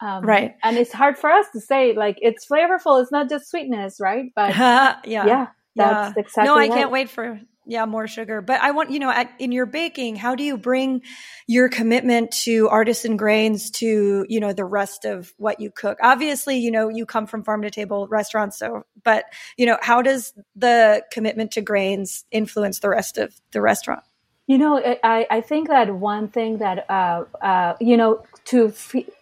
Um, 0.00 0.24
right. 0.24 0.54
And 0.62 0.76
it's 0.76 0.92
hard 0.92 1.18
for 1.18 1.28
us 1.28 1.46
to 1.54 1.60
say 1.60 1.92
like 1.92 2.18
it's 2.20 2.46
flavorful. 2.46 3.02
It's 3.02 3.10
not 3.10 3.28
just 3.28 3.50
sweetness, 3.50 3.98
right? 4.00 4.26
But 4.36 4.50
yeah, 4.56 4.96
yeah, 5.04 5.46
that's 5.74 6.16
yeah. 6.16 6.20
exactly. 6.20 6.44
No, 6.44 6.54
I 6.54 6.58
right. 6.58 6.70
can't 6.70 6.90
wait 6.92 7.10
for 7.10 7.40
yeah 7.66 7.84
more 7.84 8.06
sugar. 8.06 8.40
But 8.40 8.60
I 8.60 8.70
want 8.72 8.90
you 8.90 8.98
know 8.98 9.10
at, 9.10 9.32
in 9.38 9.52
your 9.52 9.66
baking, 9.66 10.16
how 10.16 10.34
do 10.34 10.42
you 10.42 10.56
bring 10.56 11.02
your 11.46 11.68
commitment 11.68 12.30
to 12.42 12.68
artisan 12.68 13.16
grains 13.16 13.70
to 13.72 14.24
you 14.28 14.40
know 14.40 14.52
the 14.52 14.64
rest 14.64 15.04
of 15.04 15.32
what 15.36 15.60
you 15.60 15.70
cook? 15.70 15.98
Obviously, 16.02 16.58
you 16.58 16.70
know 16.70 16.88
you 16.88 17.06
come 17.06 17.26
from 17.26 17.44
farm 17.44 17.62
to 17.62 17.70
table 17.70 18.06
restaurants, 18.08 18.58
so 18.58 18.84
but 19.02 19.24
you 19.56 19.66
know 19.66 19.78
how 19.80 20.02
does 20.02 20.32
the 20.56 21.02
commitment 21.12 21.52
to 21.52 21.60
grains 21.60 22.24
influence 22.30 22.80
the 22.80 22.88
rest 22.88 23.18
of 23.18 23.34
the 23.52 23.60
restaurant? 23.60 24.02
You 24.46 24.58
know, 24.58 24.96
I, 25.04 25.26
I 25.30 25.40
think 25.40 25.68
that 25.68 25.94
one 25.94 26.28
thing 26.28 26.58
that 26.58 26.90
uh, 26.90 27.24
uh, 27.40 27.74
you 27.80 27.96
know 27.96 28.24
to 28.46 28.72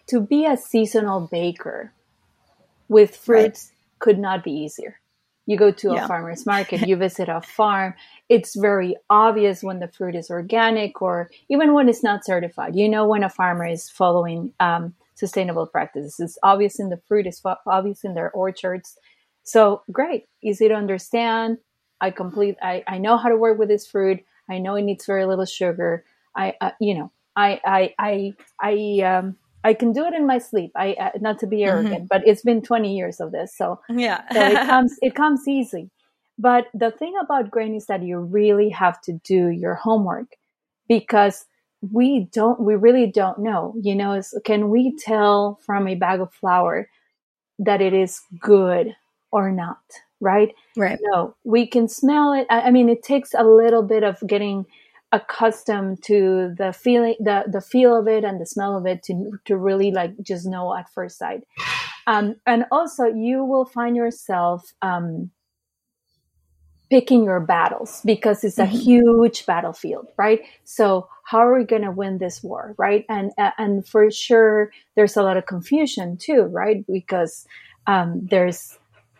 to 0.07 0.21
be 0.21 0.45
a 0.45 0.57
seasonal 0.57 1.21
baker 1.31 1.91
with 2.87 3.15
fruits 3.15 3.71
right. 3.71 3.99
could 3.99 4.19
not 4.19 4.43
be 4.43 4.51
easier. 4.51 5.00
You 5.51 5.57
go 5.57 5.69
to 5.69 5.93
yeah. 5.93 6.05
a 6.05 6.07
farmer's 6.07 6.45
market, 6.45 6.87
you 6.87 6.95
visit 6.95 7.27
a 7.27 7.41
farm. 7.41 7.93
It's 8.29 8.55
very 8.55 8.95
obvious 9.09 9.61
when 9.61 9.79
the 9.79 9.89
fruit 9.89 10.15
is 10.15 10.29
organic 10.29 11.01
or 11.01 11.29
even 11.49 11.73
when 11.73 11.89
it's 11.89 12.01
not 12.01 12.23
certified. 12.23 12.73
You 12.73 12.87
know 12.87 13.05
when 13.05 13.21
a 13.21 13.29
farmer 13.29 13.67
is 13.67 13.89
following 13.89 14.53
um, 14.61 14.93
sustainable 15.15 15.65
practices. 15.67 16.15
It's 16.21 16.37
obvious 16.41 16.79
in 16.79 16.87
the 16.87 17.01
fruit, 17.05 17.27
it's 17.27 17.41
obvious 17.67 18.05
in 18.05 18.13
their 18.13 18.31
orchards. 18.31 18.97
So 19.43 19.81
great, 19.91 20.29
easy 20.41 20.69
to 20.69 20.73
understand. 20.73 21.57
I 21.99 22.11
complete. 22.11 22.55
I, 22.61 22.85
I 22.87 22.97
know 22.97 23.17
how 23.17 23.27
to 23.27 23.35
work 23.35 23.59
with 23.59 23.67
this 23.67 23.85
fruit. 23.85 24.21
I 24.49 24.57
know 24.57 24.75
it 24.75 24.83
needs 24.83 25.05
very 25.05 25.25
little 25.25 25.45
sugar. 25.45 26.05
I, 26.33 26.55
uh, 26.61 26.71
you 26.79 26.95
know, 26.95 27.11
I, 27.35 27.59
I, 27.65 27.93
I, 27.99 28.33
I, 28.61 29.01
um, 29.03 29.35
I 29.63 29.73
can 29.73 29.91
do 29.91 30.05
it 30.05 30.13
in 30.13 30.25
my 30.25 30.37
sleep. 30.37 30.71
I, 30.75 30.93
uh, 30.93 31.09
not 31.19 31.39
to 31.39 31.47
be 31.47 31.57
mm-hmm. 31.57 31.69
arrogant, 31.69 31.95
mm-hmm. 31.95 32.05
but 32.09 32.27
it's 32.27 32.41
been 32.41 32.61
20 32.61 32.95
years 32.95 33.19
of 33.19 33.31
this. 33.31 33.55
So, 33.55 33.79
yeah, 33.89 34.21
so 34.31 34.41
it 34.41 34.53
comes, 34.67 34.95
it 35.01 35.15
comes 35.15 35.47
easy. 35.47 35.89
But 36.37 36.67
the 36.73 36.91
thing 36.91 37.13
about 37.21 37.51
grain 37.51 37.75
is 37.75 37.85
that 37.85 38.03
you 38.03 38.19
really 38.19 38.69
have 38.69 38.99
to 39.01 39.13
do 39.23 39.49
your 39.49 39.75
homework 39.75 40.35
because 40.87 41.45
we 41.81 42.27
don't, 42.31 42.59
we 42.59 42.75
really 42.75 43.07
don't 43.07 43.39
know, 43.39 43.73
you 43.81 43.95
know, 43.95 44.13
is, 44.13 44.37
can 44.45 44.69
we 44.69 44.95
tell 44.97 45.59
from 45.65 45.87
a 45.87 45.95
bag 45.95 46.19
of 46.19 46.33
flour 46.33 46.89
that 47.59 47.81
it 47.81 47.93
is 47.93 48.21
good 48.39 48.95
or 49.31 49.51
not? 49.51 49.77
right? 50.21 50.53
Right. 50.77 50.99
No, 51.01 51.35
we 51.43 51.67
can 51.67 51.89
smell 51.89 52.31
it. 52.31 52.47
I, 52.49 52.61
I 52.61 52.71
mean, 52.71 52.87
it 52.87 53.03
takes 53.03 53.33
a 53.33 53.43
little 53.43 53.83
bit 53.83 54.03
of 54.03 54.17
getting 54.25 54.65
accustomed 55.11 56.01
to 56.03 56.53
the 56.57 56.71
feeling, 56.73 57.15
the 57.19 57.43
the 57.47 57.61
feel 57.61 57.97
of 57.97 58.07
it 58.07 58.23
and 58.23 58.39
the 58.39 58.45
smell 58.45 58.77
of 58.77 58.85
it 58.85 59.03
to 59.03 59.39
to 59.45 59.57
really 59.57 59.91
like 59.91 60.13
just 60.21 60.45
know 60.45 60.75
at 60.75 60.89
first 60.89 61.17
sight. 61.17 61.43
Um, 62.07 62.35
and 62.45 62.65
also, 62.71 63.05
you 63.05 63.43
will 63.43 63.65
find 63.65 63.95
yourself 63.95 64.73
um, 64.81 65.31
picking 66.89 67.23
your 67.23 67.39
battles 67.39 68.01
because 68.03 68.43
it's 68.43 68.59
a 68.59 68.65
mm-hmm. 68.65 68.75
huge 68.75 69.45
battlefield, 69.45 70.07
right? 70.17 70.41
So 70.65 71.07
how 71.23 71.39
are 71.39 71.57
we 71.57 71.63
going 71.63 71.83
to 71.83 71.91
win 71.91 72.17
this 72.17 72.43
war, 72.43 72.75
right? 72.77 73.05
And 73.07 73.31
and 73.37 73.87
for 73.87 74.11
sure, 74.11 74.71
there's 74.95 75.15
a 75.15 75.23
lot 75.23 75.37
of 75.37 75.45
confusion 75.45 76.17
too, 76.17 76.43
right? 76.43 76.85
Because 76.87 77.47
um, 77.87 78.27
there's 78.29 78.77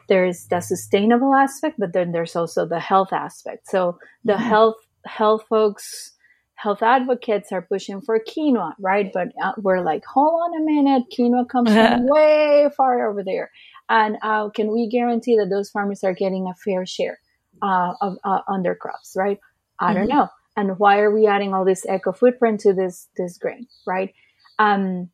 there's 0.09 0.47
the 0.47 0.59
sustainable 0.59 1.33
aspect, 1.33 1.79
but 1.79 1.93
then 1.93 2.11
there's 2.11 2.35
also 2.35 2.65
the 2.65 2.81
health 2.81 3.13
aspect. 3.13 3.69
So 3.69 3.97
the 4.25 4.33
mm-hmm. 4.33 4.43
health 4.43 4.75
health 5.05 5.45
folks, 5.49 6.13
health 6.55 6.81
advocates 6.81 7.51
are 7.51 7.61
pushing 7.61 8.01
for 8.01 8.19
quinoa, 8.19 8.73
right? 8.79 9.11
But 9.13 9.29
uh, 9.41 9.53
we're 9.57 9.81
like, 9.81 10.05
hold 10.05 10.41
on 10.41 10.61
a 10.61 10.65
minute, 10.65 11.03
quinoa 11.17 11.47
comes 11.47 11.71
from 11.71 12.07
way 12.09 12.69
far 12.75 13.09
over 13.09 13.23
there, 13.23 13.51
and 13.89 14.17
uh, 14.21 14.49
can 14.49 14.71
we 14.71 14.87
guarantee 14.89 15.37
that 15.37 15.49
those 15.49 15.69
farmers 15.69 16.03
are 16.03 16.13
getting 16.13 16.47
a 16.47 16.55
fair 16.55 16.85
share 16.85 17.19
uh, 17.61 17.93
of 18.01 18.17
uh, 18.23 18.41
on 18.47 18.63
their 18.63 18.75
crops, 18.75 19.13
right? 19.15 19.39
I 19.79 19.87
mm-hmm. 19.87 19.95
don't 19.95 20.09
know. 20.09 20.29
And 20.57 20.77
why 20.77 20.99
are 20.99 21.11
we 21.11 21.27
adding 21.27 21.53
all 21.53 21.63
this 21.63 21.85
eco 21.85 22.11
footprint 22.11 22.59
to 22.61 22.73
this 22.73 23.07
this 23.17 23.37
grain, 23.37 23.67
right? 23.87 24.13
Um, 24.59 25.09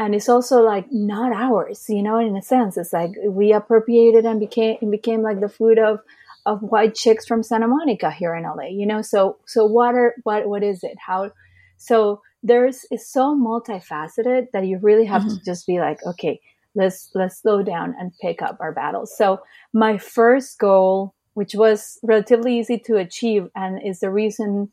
and 0.00 0.14
it's 0.14 0.30
also 0.30 0.62
like 0.62 0.86
not 0.90 1.32
ours 1.32 1.84
you 1.88 2.02
know 2.02 2.18
in 2.18 2.34
a 2.34 2.42
sense 2.42 2.78
it's 2.78 2.92
like 2.92 3.10
we 3.28 3.52
appropriated 3.52 4.24
and 4.24 4.40
became 4.40 4.78
it 4.80 4.90
became 4.90 5.22
like 5.22 5.40
the 5.40 5.48
food 5.48 5.78
of 5.78 6.00
of 6.46 6.60
white 6.60 6.94
chicks 6.94 7.26
from 7.26 7.42
santa 7.42 7.68
monica 7.68 8.10
here 8.10 8.34
in 8.34 8.44
la 8.44 8.62
you 8.62 8.86
know 8.86 9.02
so 9.02 9.36
so 9.46 9.64
what 9.64 9.94
are 9.94 10.14
what 10.24 10.48
what 10.48 10.62
is 10.62 10.82
it 10.82 10.96
how 10.98 11.30
so 11.76 12.20
there's 12.42 12.84
it's 12.90 13.10
so 13.10 13.36
multifaceted 13.36 14.46
that 14.52 14.66
you 14.66 14.78
really 14.78 15.04
have 15.04 15.22
mm-hmm. 15.22 15.36
to 15.36 15.44
just 15.44 15.66
be 15.66 15.78
like 15.78 15.98
okay 16.06 16.40
let's 16.74 17.10
let's 17.14 17.40
slow 17.40 17.62
down 17.62 17.94
and 17.98 18.12
pick 18.20 18.42
up 18.42 18.56
our 18.60 18.72
battles 18.72 19.14
so 19.16 19.40
my 19.72 19.98
first 19.98 20.58
goal 20.58 21.14
which 21.34 21.54
was 21.54 21.98
relatively 22.02 22.58
easy 22.58 22.78
to 22.78 22.96
achieve 22.96 23.48
and 23.54 23.80
is 23.84 24.00
the 24.00 24.10
reason 24.10 24.70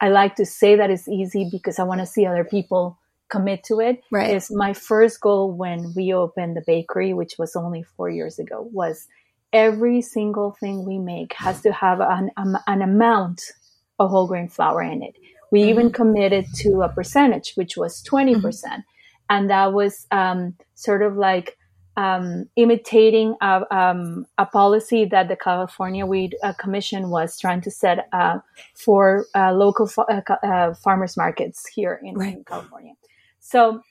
i 0.00 0.08
like 0.08 0.36
to 0.36 0.44
say 0.44 0.76
that 0.76 0.90
it's 0.90 1.08
easy 1.08 1.48
because 1.50 1.78
i 1.78 1.82
want 1.82 2.00
to 2.00 2.06
see 2.06 2.26
other 2.26 2.44
people 2.44 2.98
commit 3.28 3.62
to 3.64 3.80
it 3.80 4.02
right. 4.10 4.34
is 4.34 4.50
my 4.50 4.72
first 4.72 5.20
goal 5.20 5.52
when 5.52 5.92
we 5.94 6.12
opened 6.12 6.56
the 6.56 6.62
bakery, 6.66 7.12
which 7.12 7.34
was 7.38 7.54
only 7.56 7.82
four 7.82 8.10
years 8.10 8.38
ago, 8.38 8.68
was 8.72 9.06
every 9.52 10.00
single 10.02 10.56
thing 10.60 10.84
we 10.84 10.98
make 10.98 11.32
has 11.34 11.60
to 11.62 11.72
have 11.72 12.00
an, 12.00 12.30
um, 12.36 12.58
an 12.66 12.82
amount 12.82 13.42
of 13.98 14.10
whole 14.10 14.26
grain 14.26 14.48
flour 14.48 14.82
in 14.82 15.02
it. 15.02 15.16
We 15.50 15.60
mm-hmm. 15.60 15.70
even 15.70 15.92
committed 15.92 16.46
to 16.56 16.82
a 16.82 16.88
percentage, 16.88 17.54
which 17.54 17.76
was 17.76 18.02
20. 18.02 18.32
Mm-hmm. 18.32 18.40
percent 18.42 18.72
mm 18.72 18.76
hmm 18.76 18.94
And 19.30 19.50
that 19.50 19.74
was 19.74 20.06
um, 20.10 20.54
sort 20.74 21.02
of 21.02 21.16
like 21.16 21.58
um, 21.98 22.48
imitating 22.54 23.34
a, 23.42 23.62
um, 23.70 24.24
a, 24.38 24.46
policy 24.46 25.04
that 25.06 25.26
the 25.28 25.36
California 25.36 26.06
Wheat 26.06 26.34
uh, 26.44 26.52
Commission 26.52 27.10
was 27.10 27.38
trying 27.38 27.60
to 27.62 27.70
set 27.70 28.08
uh, 28.12 28.38
for 28.74 29.26
uh, 29.34 29.52
local 29.52 29.86
fa- 29.86 30.06
uh, 30.08 30.46
uh, 30.46 30.74
farmers 30.74 31.16
markets 31.16 31.66
here 31.66 32.00
in, 32.04 32.14
right. 32.14 32.36
in 32.36 32.44
California. 32.44 32.94
So 33.40 33.82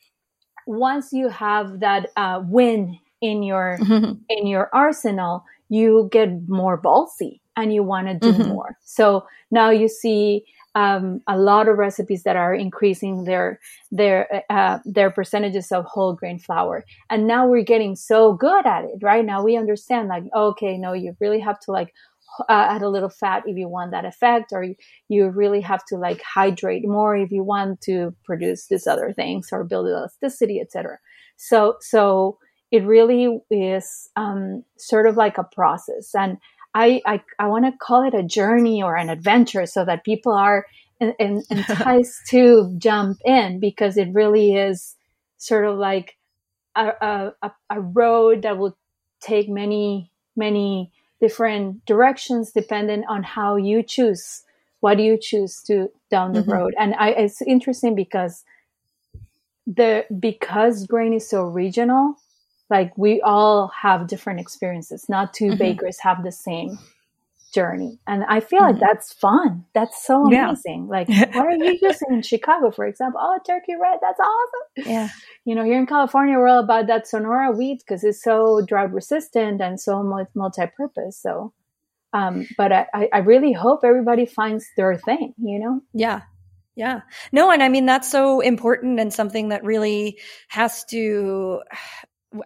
once 0.65 1.11
you 1.11 1.27
have 1.29 1.81
that 1.81 2.09
uh, 2.15 2.41
win 2.45 2.97
in 3.21 3.43
your 3.43 3.77
mm-hmm. 3.81 4.13
in 4.29 4.47
your 4.47 4.69
arsenal, 4.73 5.43
you 5.69 6.09
get 6.11 6.29
more 6.47 6.81
ballsy 6.81 7.39
and 7.55 7.73
you 7.73 7.83
want 7.83 8.07
to 8.07 8.13
do 8.13 8.33
mm-hmm. 8.33 8.49
more. 8.49 8.77
So 8.83 9.25
now 9.51 9.69
you 9.71 9.87
see 9.87 10.45
um, 10.75 11.21
a 11.27 11.37
lot 11.37 11.67
of 11.67 11.77
recipes 11.77 12.21
that 12.23 12.35
are 12.35 12.53
increasing 12.53 13.23
their 13.23 13.59
their 13.91 14.43
uh, 14.49 14.79
their 14.85 15.09
percentages 15.09 15.71
of 15.71 15.85
whole 15.85 16.13
grain 16.13 16.37
flour, 16.37 16.85
and 17.09 17.25
now 17.25 17.47
we're 17.47 17.63
getting 17.63 17.95
so 17.95 18.33
good 18.33 18.65
at 18.65 18.83
it. 18.83 18.99
Right 19.01 19.25
now 19.25 19.43
we 19.43 19.57
understand 19.57 20.07
like 20.07 20.23
okay, 20.35 20.77
no, 20.77 20.93
you 20.93 21.15
really 21.19 21.39
have 21.39 21.59
to 21.61 21.71
like 21.71 21.93
uh, 22.41 22.67
add 22.69 22.81
a 22.81 22.89
little 22.89 23.09
fat 23.09 23.43
if 23.47 23.57
you 23.57 23.67
want 23.67 23.91
that 23.91 24.05
effect, 24.05 24.51
or 24.51 24.63
you, 24.63 24.75
you 25.09 25.27
really 25.29 25.61
have 25.61 25.83
to 25.85 25.95
like 25.95 26.21
hydrate 26.21 26.87
more 26.87 27.15
if 27.15 27.31
you 27.31 27.43
want 27.43 27.81
to 27.81 28.13
produce 28.23 28.67
these 28.67 28.85
other 28.85 29.13
things 29.13 29.49
or 29.51 29.63
build 29.63 29.87
elasticity, 29.87 30.59
etc. 30.59 30.99
So, 31.37 31.77
so 31.79 32.37
it 32.71 32.83
really 32.83 33.39
is 33.49 34.09
um, 34.15 34.63
sort 34.77 35.07
of 35.07 35.15
like 35.15 35.37
a 35.37 35.43
process, 35.43 36.13
and 36.13 36.37
I 36.73 37.01
I, 37.05 37.21
I 37.39 37.47
want 37.47 37.65
to 37.65 37.71
call 37.77 38.07
it 38.07 38.13
a 38.13 38.23
journey 38.23 38.83
or 38.83 38.95
an 38.95 39.09
adventure, 39.09 39.65
so 39.65 39.85
that 39.85 40.03
people 40.03 40.33
are 40.33 40.65
in, 40.99 41.13
in, 41.19 41.43
enticed 41.49 42.27
to 42.29 42.73
jump 42.77 43.19
in 43.25 43.59
because 43.59 43.97
it 43.97 44.09
really 44.13 44.55
is 44.55 44.95
sort 45.37 45.65
of 45.65 45.77
like 45.77 46.17
a, 46.75 47.31
a, 47.41 47.51
a 47.69 47.81
road 47.81 48.43
that 48.43 48.57
will 48.57 48.77
take 49.19 49.49
many 49.49 50.11
many 50.35 50.91
different 51.19 51.83
directions 51.85 52.51
depending 52.51 53.03
on 53.09 53.23
how 53.23 53.55
you 53.55 53.81
choose 53.81 54.43
what 54.79 54.97
do 54.97 55.03
you 55.03 55.17
choose 55.19 55.63
to 55.63 55.89
down 56.11 56.33
the 56.33 56.41
mm-hmm. 56.41 56.51
road 56.51 56.75
and 56.77 56.93
I, 56.95 57.09
it's 57.09 57.41
interesting 57.41 57.95
because 57.95 58.43
the 59.65 60.05
because 60.19 60.85
grain 60.85 61.13
is 61.13 61.27
so 61.27 61.41
regional 61.43 62.15
like 62.69 62.97
we 62.97 63.21
all 63.21 63.71
have 63.81 64.07
different 64.07 64.39
experiences 64.39 65.07
not 65.09 65.33
2 65.33 65.45
mm-hmm. 65.45 65.57
bakers 65.57 65.99
have 65.99 66.23
the 66.23 66.31
same 66.31 66.77
journey. 67.53 67.99
And 68.05 68.23
I 68.23 68.39
feel 68.39 68.61
mm-hmm. 68.61 68.79
like 68.79 68.81
that's 68.81 69.13
fun. 69.13 69.65
That's 69.73 70.05
so 70.05 70.27
amazing. 70.27 70.89
Yeah. 70.89 70.97
Like, 70.97 71.09
what 71.35 71.47
are 71.47 71.51
you 71.51 71.77
using 71.81 72.09
in 72.11 72.21
Chicago, 72.33 72.71
for 72.71 72.85
example? 72.85 73.19
Oh, 73.23 73.39
turkey 73.45 73.73
red. 73.81 73.99
That's 74.01 74.19
awesome. 74.19 74.91
Yeah. 74.91 75.09
You 75.45 75.55
know, 75.55 75.63
here 75.63 75.79
in 75.79 75.85
California, 75.85 76.37
we're 76.37 76.49
all 76.49 76.59
about 76.61 76.87
that 76.87 77.07
Sonora 77.07 77.53
wheat 77.53 77.79
because 77.79 78.03
it's 78.03 78.21
so 78.21 78.61
drought 78.67 78.91
resistant 78.91 79.61
and 79.61 79.79
so 79.79 80.03
multi-purpose. 80.35 81.17
So, 81.21 81.53
um, 82.11 82.45
but 82.57 82.73
I, 82.73 83.07
I 83.13 83.19
really 83.19 83.53
hope 83.53 83.85
everybody 83.85 84.25
finds 84.25 84.65
their 84.75 84.97
thing, 84.97 85.33
you 85.37 85.59
know? 85.59 85.79
Yeah. 85.93 86.23
Yeah. 86.75 87.03
No, 87.31 87.49
and 87.49 87.63
I 87.63 87.69
mean, 87.69 87.85
that's 87.85 88.11
so 88.11 88.41
important 88.41 88.99
and 88.99 89.13
something 89.13 89.49
that 89.49 89.63
really 89.63 90.19
has 90.49 90.83
to, 90.91 91.61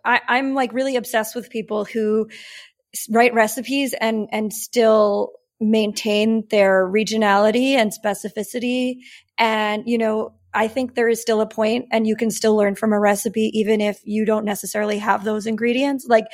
I, 0.06 0.22
I'm 0.28 0.54
like 0.54 0.74
really 0.74 0.96
obsessed 0.96 1.36
with 1.36 1.50
people 1.50 1.86
who 1.86 2.30
write 3.10 3.34
recipes 3.34 3.94
and 4.00 4.28
and 4.32 4.54
still 4.54 5.34
maintain 5.60 6.46
their 6.50 6.88
regionality 6.88 7.74
and 7.74 7.92
specificity 7.92 8.96
and 9.38 9.84
you 9.86 9.98
know 9.98 10.34
I 10.54 10.68
think 10.68 10.96
there 10.96 11.08
is 11.08 11.22
still 11.22 11.42
a 11.42 11.48
point 11.48 11.86
and 11.92 12.06
you 12.06 12.16
can 12.16 12.30
still 12.30 12.56
learn 12.56 12.76
from 12.76 12.94
a 12.94 13.00
recipe 13.00 13.52
even 13.54 13.80
if 13.80 14.02
you 14.04 14.26
don't 14.26 14.46
necessarily 14.46 14.98
have 14.98 15.24
those 15.24 15.46
ingredients. 15.48 16.06
Like 16.10 16.26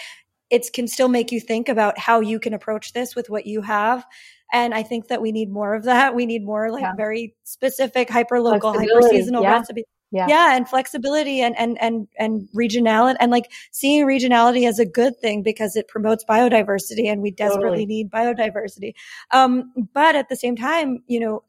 it 0.49 0.65
can 0.73 0.87
still 0.87 1.07
make 1.07 1.31
you 1.31 1.39
think 1.39 1.69
about 1.69 1.99
how 1.99 2.21
you 2.21 2.39
can 2.39 2.53
approach 2.53 2.93
this 2.93 3.15
with 3.15 3.29
what 3.29 3.45
you 3.45 3.61
have. 3.61 4.05
And 4.51 4.73
I 4.73 4.81
think 4.81 5.09
that 5.09 5.21
we 5.21 5.31
need 5.31 5.51
more 5.51 5.75
of 5.75 5.83
that. 5.83 6.15
We 6.15 6.25
need 6.25 6.43
more 6.43 6.71
like 6.71 6.81
yeah. 6.81 6.95
very 6.95 7.35
specific, 7.43 8.09
hyper 8.09 8.39
local, 8.39 8.73
hyper 8.73 9.01
seasonal 9.03 9.43
yeah. 9.43 9.51
recipes. 9.51 9.85
Yeah. 10.11 10.27
yeah. 10.29 10.55
And 10.55 10.67
flexibility 10.67 11.41
and, 11.41 11.57
and, 11.57 11.77
and, 11.81 12.07
and 12.17 12.47
regionality 12.55 13.15
and 13.19 13.29
like 13.29 13.51
seeing 13.71 14.05
regionality 14.05 14.67
as 14.67 14.79
a 14.79 14.85
good 14.85 15.17
thing 15.17 15.43
because 15.43 15.75
it 15.75 15.87
promotes 15.87 16.23
biodiversity 16.23 17.11
and 17.11 17.21
we 17.21 17.31
desperately 17.31 17.69
totally. 17.69 17.85
need 17.85 18.11
biodiversity. 18.11 18.93
Um, 19.31 19.73
but 19.93 20.15
at 20.15 20.29
the 20.29 20.35
same 20.35 20.55
time, 20.55 21.03
you 21.07 21.19
know, 21.19 21.43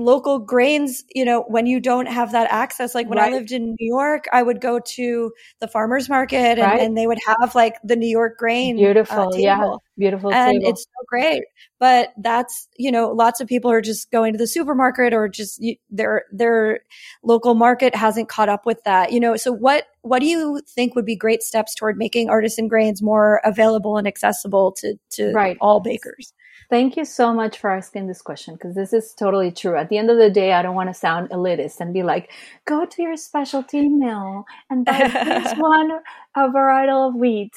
local 0.00 0.38
grains, 0.38 1.04
you 1.14 1.24
know, 1.24 1.44
when 1.48 1.66
you 1.66 1.78
don't 1.78 2.06
have 2.06 2.32
that 2.32 2.50
access, 2.50 2.94
like 2.94 3.08
when 3.08 3.18
right. 3.18 3.32
I 3.32 3.36
lived 3.36 3.52
in 3.52 3.76
New 3.78 3.86
York, 3.86 4.24
I 4.32 4.42
would 4.42 4.60
go 4.60 4.80
to 4.80 5.32
the 5.60 5.68
farmer's 5.68 6.08
market 6.08 6.58
and, 6.58 6.60
right. 6.60 6.80
and 6.80 6.96
they 6.96 7.06
would 7.06 7.18
have 7.26 7.54
like 7.54 7.76
the 7.84 7.96
New 7.96 8.08
York 8.08 8.38
grain. 8.38 8.76
Uh, 8.76 8.80
Beautiful. 8.80 9.34
Uh, 9.34 9.36
yeah. 9.36 9.74
Beautiful. 9.98 10.32
And 10.32 10.60
table. 10.60 10.70
it's 10.70 10.82
so 10.82 11.04
great. 11.06 11.42
But 11.78 12.12
that's, 12.18 12.68
you 12.76 12.90
know, 12.90 13.10
lots 13.10 13.40
of 13.40 13.48
people 13.48 13.70
are 13.70 13.80
just 13.82 14.10
going 14.10 14.32
to 14.32 14.38
the 14.38 14.46
supermarket 14.46 15.12
or 15.12 15.28
just 15.28 15.62
their, 15.90 16.24
their 16.32 16.80
local 17.22 17.54
market 17.54 17.94
hasn't 17.94 18.28
caught 18.28 18.48
up 18.48 18.66
with 18.66 18.82
that, 18.84 19.12
you 19.12 19.20
know, 19.20 19.36
so 19.36 19.52
what, 19.52 19.86
what 20.02 20.20
do 20.20 20.26
you 20.26 20.62
think 20.68 20.94
would 20.94 21.06
be 21.06 21.16
great 21.16 21.42
steps 21.42 21.74
toward 21.74 21.98
making 21.98 22.30
artisan 22.30 22.68
grains 22.68 23.02
more 23.02 23.40
available 23.44 23.96
and 23.96 24.08
accessible 24.08 24.72
to, 24.72 24.96
to 25.10 25.32
right. 25.32 25.58
all 25.60 25.80
bakers? 25.80 26.32
Thank 26.70 26.96
you 26.96 27.04
so 27.04 27.34
much 27.34 27.58
for 27.58 27.68
asking 27.68 28.06
this 28.06 28.22
question 28.22 28.54
because 28.54 28.76
this 28.76 28.92
is 28.92 29.12
totally 29.12 29.50
true. 29.50 29.76
At 29.76 29.88
the 29.88 29.98
end 29.98 30.08
of 30.08 30.18
the 30.18 30.30
day, 30.30 30.52
I 30.52 30.62
don't 30.62 30.76
want 30.76 30.88
to 30.88 30.94
sound 30.94 31.28
elitist 31.30 31.80
and 31.80 31.92
be 31.92 32.04
like, 32.04 32.30
go 32.64 32.86
to 32.86 33.02
your 33.02 33.16
specialty 33.16 33.88
mill 33.88 34.44
and 34.70 34.84
buy 34.84 35.10
this 35.12 35.52
one 35.58 35.90
a 36.36 36.48
varietal 36.48 37.08
of 37.08 37.16
wheat 37.16 37.52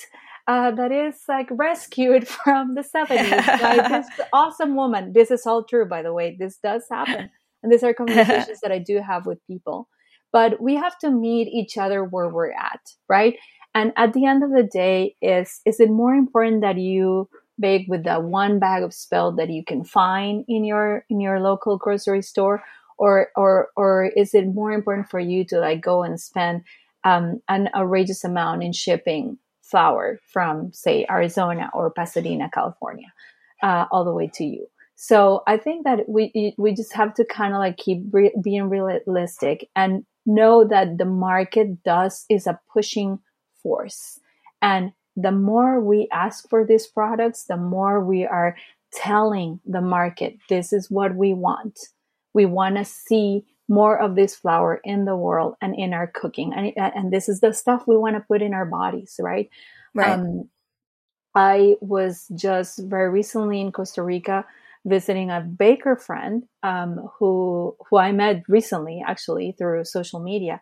uh, 0.48 0.72
that 0.72 0.92
is 0.92 1.22
like 1.30 1.48
rescued 1.52 2.28
from 2.44 2.74
the 2.74 2.82
70s 2.82 3.62
by 3.62 3.88
this 3.88 4.08
awesome 4.34 4.76
woman. 4.76 5.14
This 5.14 5.30
is 5.30 5.46
all 5.46 5.64
true, 5.64 5.86
by 5.86 6.02
the 6.02 6.12
way. 6.12 6.36
This 6.38 6.58
does 6.58 6.86
happen. 6.90 7.30
And 7.62 7.72
these 7.72 7.84
are 7.84 7.94
conversations 7.94 8.62
that 8.62 8.72
I 8.72 8.80
do 8.80 9.00
have 9.00 9.28
with 9.28 9.46
people. 9.46 9.88
But 10.32 10.60
we 10.60 10.74
have 10.74 10.98
to 11.00 11.12
meet 11.12 11.48
each 11.50 11.78
other 11.78 12.04
where 12.04 12.30
we're 12.30 12.52
at, 12.52 12.82
right? 13.08 13.38
And 13.76 13.94
at 13.96 14.14
the 14.14 14.26
end 14.26 14.44
of 14.44 14.50
the 14.50 14.64
day, 14.64 15.16
is 15.22 15.62
is 15.66 15.80
it 15.80 15.92
more 15.92 16.16
important 16.16 16.62
that 16.62 16.78
you 16.78 17.30
bake 17.60 17.86
with 17.88 18.04
the 18.04 18.20
one 18.20 18.60
bag 18.60 18.84
of 18.84 18.94
spelt 18.94 19.38
that 19.38 19.50
you 19.50 19.64
can 19.64 19.84
find 19.84 20.44
in 20.48 20.64
your 20.64 21.06
in 21.10 21.20
your 21.20 21.40
local 21.40 21.78
grocery 21.78 22.22
store 22.22 22.64
or 22.98 23.30
or 23.36 23.70
or 23.76 24.06
is 24.06 24.34
it 24.34 24.48
more 24.48 24.72
important 24.72 25.10
for 25.10 25.20
you 25.20 25.44
to 25.46 25.60
like 25.60 25.82
go 25.82 26.04
and 26.04 26.20
spend 26.20 26.64
um, 27.04 27.42
an 27.50 27.70
outrageous 27.76 28.24
amount 28.24 28.64
in 28.64 28.72
shipping 28.72 29.38
flour 29.62 30.20
from 30.32 30.72
say 30.74 31.06
Arizona 31.10 31.70
or 31.74 31.92
Pasadena, 31.92 32.50
California, 32.54 33.12
uh, 33.62 33.86
all 33.92 34.06
the 34.06 34.14
way 34.14 34.30
to 34.36 34.44
you? 34.44 34.68
So 34.96 35.44
I 35.48 35.58
think 35.58 35.84
that 35.84 36.08
we 36.08 36.54
we 36.58 36.74
just 36.74 36.94
have 36.94 37.14
to 37.16 37.26
kind 37.26 37.54
of 37.54 37.60
like 37.60 37.78
keep 37.78 38.04
re- 38.12 38.34
being 38.42 38.70
realistic 38.70 39.70
and 39.76 40.06
know 40.26 40.66
that 40.66 40.98
the 40.98 41.06
market 41.06 41.84
does 41.84 42.26
is 42.30 42.48
a 42.48 42.60
pushing 42.72 43.20
force 43.62 44.20
and 44.62 44.94
the 45.16 45.32
more 45.32 45.80
we 45.80 46.08
ask 46.12 46.50
for 46.50 46.66
these 46.66 46.88
products, 46.88 47.46
the 47.46 47.58
more 47.58 48.04
we 48.04 48.26
are 48.26 48.56
telling 48.92 49.60
the 49.66 49.82
market, 49.82 50.38
this 50.50 50.74
is 50.74 50.90
what 50.90 51.16
we 51.16 51.34
want. 51.34 51.80
We 52.34 52.46
want 52.46 52.78
to 52.78 52.86
see 52.86 53.46
more 53.70 54.00
of 54.00 54.16
this 54.16 54.36
flour 54.36 54.82
in 54.84 55.06
the 55.06 55.16
world 55.16 55.56
and 55.62 55.76
in 55.76 55.94
our 55.94 56.08
cooking. 56.08 56.54
And, 56.54 56.74
and 56.76 57.12
this 57.12 57.30
is 57.30 57.40
the 57.40 57.54
stuff 57.54 57.84
we 57.88 57.98
want 57.98 58.16
to 58.16 58.22
put 58.28 58.42
in 58.42 58.54
our 58.54 58.66
bodies, 58.66 59.16
right? 59.20 59.50
Right. 59.94 60.10
Um, 60.10 60.50
I 61.36 61.76
was 61.82 62.28
just 62.36 62.80
very 62.84 63.10
recently 63.10 63.62
in 63.62 63.72
Costa 63.72 64.04
Rica 64.04 64.46
visiting 64.86 65.32
a 65.32 65.42
baker 65.42 65.96
friend 65.96 66.44
um, 66.62 67.10
who 67.18 67.76
who 67.90 67.98
I 67.98 68.12
met 68.12 68.44
recently, 68.48 69.04
actually 69.06 69.56
through 69.58 69.86
social 69.86 70.20
media, 70.20 70.60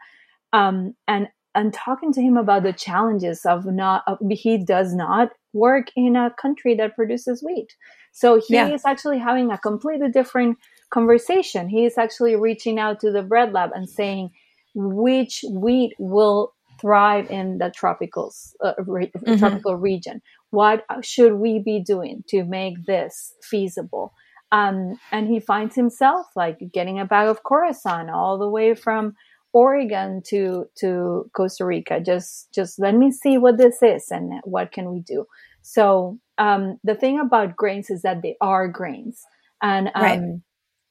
um, 0.54 0.96
and 1.08 1.28
and 1.54 1.74
talking 1.74 2.14
to 2.14 2.22
him 2.22 2.38
about 2.38 2.64
the 2.64 2.74
challenges 2.74 3.46
of 3.46 3.66
not 3.66 4.04
of, 4.08 4.18
he 4.30 4.58
does 4.58 4.94
not 4.94 5.30
work 5.54 5.88
in 5.96 6.16
a 6.16 6.32
country 6.42 6.76
that 6.76 6.96
produces 6.96 7.44
wheat 7.44 7.76
so 8.12 8.40
he 8.40 8.56
yeah. 8.56 8.70
is 8.70 8.84
actually 8.86 9.20
having 9.20 9.52
a 9.52 9.58
completely 9.58 10.10
different 10.10 10.58
conversation 10.90 11.68
he 11.68 11.86
is 11.86 11.98
actually 11.98 12.36
reaching 12.36 12.80
out 12.80 13.00
to 13.00 13.12
the 13.12 13.22
bread 13.22 13.52
lab 13.54 13.72
and 13.74 13.90
saying 13.90 14.30
which 14.74 15.44
wheat 15.50 15.94
will 16.00 16.54
thrive 16.80 17.30
in 17.30 17.58
the 17.58 17.72
tropicals 17.72 18.54
uh, 18.64 18.74
re- 18.80 19.12
mm-hmm. 19.18 19.38
tropical 19.38 19.76
region 19.76 20.22
what 20.50 20.86
should 21.02 21.34
we 21.34 21.60
be 21.60 21.80
doing 21.80 22.24
to 22.28 22.44
make 22.44 22.86
this 22.86 23.34
feasible 23.44 24.14
um, 24.52 25.00
and 25.12 25.28
he 25.28 25.40
finds 25.40 25.76
himself 25.76 26.28
like 26.36 26.60
getting 26.74 27.00
a 27.00 27.06
bag 27.06 27.30
of 27.30 27.44
Corazon 27.44 28.10
all 28.10 28.38
the 28.38 28.50
way 28.50 28.74
from 28.74 29.16
Oregon 29.54 30.22
to 30.28 30.66
to 30.80 31.30
Costa 31.36 31.66
Rica. 31.66 32.00
Just 32.00 32.54
just 32.54 32.80
let 32.80 32.96
me 32.96 33.12
see 33.12 33.38
what 33.38 33.58
this 33.58 33.82
is 33.82 34.08
and 34.10 34.42
what 34.44 34.72
can 34.72 34.92
we 34.92 35.02
do. 35.02 35.26
So 35.62 36.20
um, 36.38 36.78
the 36.84 36.96
thing 36.96 37.20
about 37.20 37.56
grains 37.56 37.90
is 37.90 38.02
that 38.02 38.22
they 38.22 38.36
are 38.42 38.68
grains, 38.68 39.22
and 39.62 39.90
um, 39.94 40.02
right. 40.02 40.22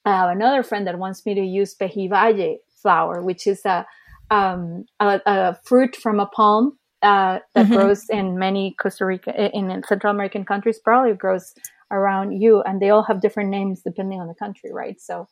I 0.05 0.11
have 0.11 0.31
another 0.31 0.63
friend 0.63 0.87
that 0.87 0.99
wants 0.99 1.25
me 1.27 1.35
to 1.35 1.41
use 1.41 1.75
pejibaye 1.75 2.59
flour, 2.83 3.23
which 3.23 3.47
is 3.47 3.65
a 3.65 3.87
um, 4.31 4.85
a, 5.01 5.21
a, 5.27 5.59
fruit 5.65 5.97
from 5.97 6.21
a 6.21 6.27
palm 6.27 6.79
uh, 7.03 7.41
that 7.55 7.67
mm-hmm. 7.67 7.75
grows 7.75 8.09
in 8.09 8.39
many 8.39 8.77
Costa 8.81 9.05
Rica 9.05 9.51
in 9.57 9.83
Central 9.89 10.13
American 10.13 10.45
countries. 10.45 10.79
Probably 10.79 11.15
grows 11.15 11.55
around 11.91 12.41
you, 12.41 12.63
and 12.63 12.81
they 12.81 12.91
all 12.91 13.03
have 13.03 13.21
different 13.21 13.51
names 13.51 13.83
depending 13.83 14.21
on 14.21 14.29
the 14.29 14.35
country, 14.35 14.71
right? 14.73 15.01
So, 15.01 15.27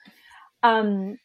um, 0.62 1.18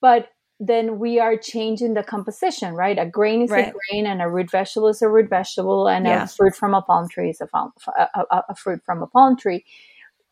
but 0.00 0.28
then 0.60 0.98
we 0.98 1.20
are 1.20 1.36
changing 1.36 1.94
the 1.94 2.02
composition, 2.02 2.74
right? 2.74 2.98
A 2.98 3.06
grain 3.06 3.42
is 3.42 3.50
right. 3.50 3.68
a 3.68 3.72
grain, 3.72 4.06
and 4.06 4.20
a 4.20 4.28
root 4.28 4.50
vegetable 4.50 4.88
is 4.88 5.02
a 5.02 5.08
root 5.08 5.30
vegetable, 5.30 5.88
and 5.88 6.06
yeah. 6.06 6.24
a 6.24 6.26
fruit 6.26 6.54
from 6.54 6.74
a 6.74 6.82
palm 6.82 7.08
tree 7.08 7.30
is 7.30 7.40
a, 7.40 7.48
a, 7.54 8.08
a, 8.14 8.44
a, 8.48 8.54
fruit 8.54 8.82
from 8.84 9.02
a 9.02 9.06
palm 9.06 9.36
tree, 9.36 9.64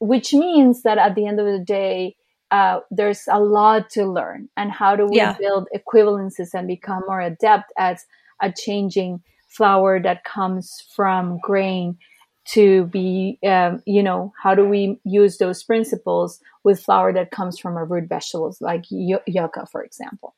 which 0.00 0.32
means 0.32 0.82
that 0.82 0.98
at 0.98 1.14
the 1.14 1.26
end 1.26 1.38
of 1.38 1.46
the 1.46 1.64
day, 1.64 2.16
uh, 2.50 2.80
there's 2.90 3.24
a 3.30 3.40
lot 3.40 3.88
to 3.90 4.04
learn. 4.04 4.48
And 4.56 4.70
how 4.70 4.96
do 4.96 5.06
we 5.06 5.16
yeah. 5.16 5.36
build 5.38 5.68
equivalences 5.74 6.54
and 6.54 6.66
become 6.66 7.02
more 7.06 7.20
adept 7.20 7.72
at, 7.78 8.00
a 8.40 8.52
changing 8.52 9.22
flour 9.48 10.00
that 10.02 10.24
comes 10.24 10.84
from 10.94 11.38
grain 11.42 11.96
to 12.44 12.84
be, 12.86 13.38
um, 13.44 13.82
you 13.86 14.02
know, 14.02 14.32
how 14.40 14.54
do 14.54 14.64
we 14.64 15.00
use 15.04 15.38
those 15.38 15.62
principles 15.62 16.40
with 16.66 16.82
flour 16.82 17.14
that 17.14 17.30
comes 17.30 17.58
from 17.60 17.78
a 17.78 17.84
root 17.84 18.10
vegetables 18.10 18.60
like 18.60 18.84
y- 18.90 19.20
yucca, 19.28 19.66
for 19.72 19.84
example? 19.84 20.34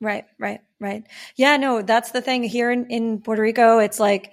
Right, 0.00 0.24
right, 0.38 0.60
right. 0.80 1.04
Yeah, 1.36 1.58
no, 1.58 1.82
that's 1.82 2.12
the 2.12 2.22
thing 2.22 2.42
here 2.42 2.70
in, 2.70 2.86
in 2.90 3.20
Puerto 3.20 3.42
Rico. 3.42 3.78
It's 3.78 4.00
like 4.00 4.32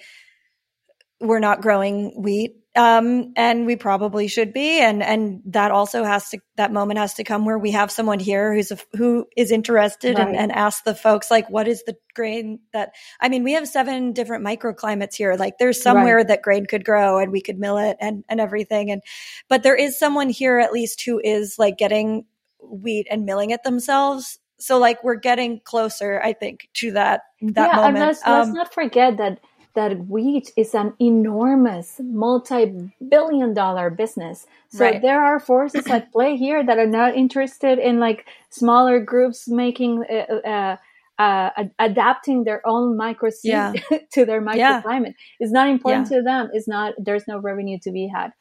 we're 1.20 1.40
not 1.40 1.62
growing 1.62 2.22
wheat 2.22 2.63
um, 2.76 3.34
and 3.36 3.66
we 3.66 3.76
probably 3.76 4.28
should 4.28 4.54
be. 4.54 4.80
And, 4.80 5.04
and 5.04 5.42
that 5.46 5.72
also 5.72 6.04
has 6.04 6.30
to, 6.30 6.40
that 6.56 6.72
moment 6.72 7.00
has 7.00 7.14
to 7.16 7.24
come 7.24 7.46
where 7.46 7.60
we 7.60 7.72
have 7.72 7.92
someone 7.92 8.20
here 8.20 8.54
who's, 8.54 8.72
a, 8.72 8.78
who 8.94 9.28
is 9.38 9.52
interested 9.52 10.18
right. 10.18 10.28
and, 10.28 10.36
and 10.36 10.52
ask 10.52 10.84
the 10.84 10.96
folks, 10.96 11.30
like, 11.30 11.50
what 11.50 11.68
is 11.68 11.84
the 11.84 11.96
grain 12.16 12.60
that, 12.74 12.94
I 13.22 13.30
mean, 13.30 13.44
we 13.44 13.54
have 13.54 13.68
seven 13.68 14.14
different 14.14 14.46
microclimates 14.46 15.16
here. 15.16 15.36
Like 15.36 15.58
there's 15.60 15.82
somewhere 15.82 16.18
right. 16.18 16.28
that 16.28 16.42
grain 16.42 16.66
could 16.66 16.84
grow 16.84 17.20
and 17.20 17.32
we 17.32 17.42
could 17.42 17.60
mill 17.60 17.78
it 17.78 17.98
and, 18.00 18.24
and 18.28 18.42
everything. 18.42 18.90
And, 18.90 19.02
but 19.50 19.64
there 19.64 19.76
is 19.76 20.00
someone 20.00 20.30
here 20.30 20.60
at 20.60 20.72
least 20.74 21.04
who 21.04 21.22
is 21.24 21.60
like 21.60 21.78
getting 21.78 22.26
wheat 22.60 23.08
and 23.12 23.26
milling 23.26 23.52
it 23.52 23.64
themselves. 23.64 24.40
So 24.60 24.80
like 24.80 25.04
we're 25.04 25.16
getting 25.16 25.60
closer, 25.60 26.22
I 26.24 26.34
think, 26.34 26.70
to 26.76 26.92
that, 26.94 27.22
that 27.42 27.70
yeah, 27.72 27.76
moment. 27.76 27.98
And 27.98 28.06
let's, 28.06 28.26
um, 28.26 28.40
let's 28.40 28.50
not 28.52 28.74
forget 28.74 29.18
that 29.18 29.40
that 29.76 30.08
wheat 30.08 30.52
is 30.56 30.74
an 30.76 30.94
enormous 31.00 32.00
multi-billion 32.04 33.54
dollar 33.54 33.90
business 33.90 34.46
so 34.70 34.86
right. 34.86 35.02
there 35.02 35.24
are 35.24 35.40
forces 35.40 35.88
at 35.88 36.12
play 36.12 36.36
here 36.38 36.66
that 36.66 36.78
are 36.78 36.88
not 36.88 37.16
interested 37.16 37.80
in 37.80 38.00
like 38.00 38.26
smaller 38.50 39.00
groups 39.00 39.48
making 39.48 40.04
uh, 40.10 40.48
uh, 40.48 40.76
uh, 41.20 41.64
adapting 41.80 42.44
their 42.44 42.66
own 42.66 42.98
micro 42.98 43.30
yeah. 43.44 43.74
to 44.12 44.26
their 44.26 44.42
microclimate 44.42 45.14
yeah. 45.16 45.40
it's 45.40 45.52
not 45.52 45.70
important 45.70 46.10
yeah. 46.10 46.18
to 46.18 46.24
them 46.24 46.50
it's 46.54 46.68
not 46.68 46.94
there's 46.98 47.28
no 47.28 47.40
revenue 47.40 47.78
to 47.82 47.92
be 47.92 48.08
had 48.08 48.32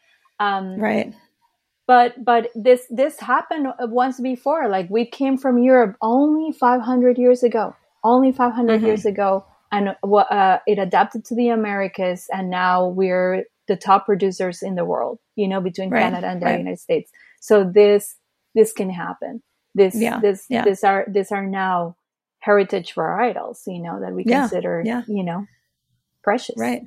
um, 0.40 0.78
right 0.78 1.14
but 1.86 2.24
but 2.24 2.50
this 2.54 2.86
this 2.90 3.18
happened 3.20 3.68
once 3.80 4.20
before 4.20 4.68
like 4.68 4.88
we 4.88 5.04
came 5.04 5.36
from 5.36 5.58
europe 5.58 5.96
only 6.00 6.52
500 6.52 7.18
years 7.18 7.42
ago 7.42 7.74
only 8.04 8.32
500 8.32 8.76
mm-hmm. 8.76 8.86
years 8.86 9.04
ago 9.04 9.44
and 9.72 9.96
uh, 10.04 10.58
it 10.66 10.78
adapted 10.78 11.24
to 11.26 11.34
the 11.34 11.48
Americas, 11.48 12.28
and 12.32 12.50
now 12.50 12.86
we're 12.86 13.44
the 13.66 13.76
top 13.76 14.06
producers 14.06 14.62
in 14.62 14.74
the 14.74 14.84
world. 14.84 15.18
You 15.34 15.48
know, 15.48 15.60
between 15.60 15.90
right, 15.90 16.02
Canada 16.02 16.28
and 16.28 16.40
the 16.40 16.46
right. 16.46 16.58
United 16.58 16.78
States. 16.78 17.10
So 17.40 17.64
this 17.64 18.14
this 18.54 18.72
can 18.72 18.90
happen. 18.90 19.42
this 19.74 19.94
yeah. 19.96 20.20
this 20.20 20.44
yeah. 20.48 20.64
this 20.64 20.84
are 20.84 21.06
these 21.08 21.32
are 21.32 21.46
now 21.46 21.96
heritage 22.40 22.94
varietals 22.94 23.60
you 23.68 23.80
know 23.80 24.00
that 24.00 24.12
we 24.12 24.24
consider 24.24 24.82
yeah. 24.84 25.02
you 25.06 25.22
know 25.22 25.46
precious 26.24 26.56
right 26.58 26.82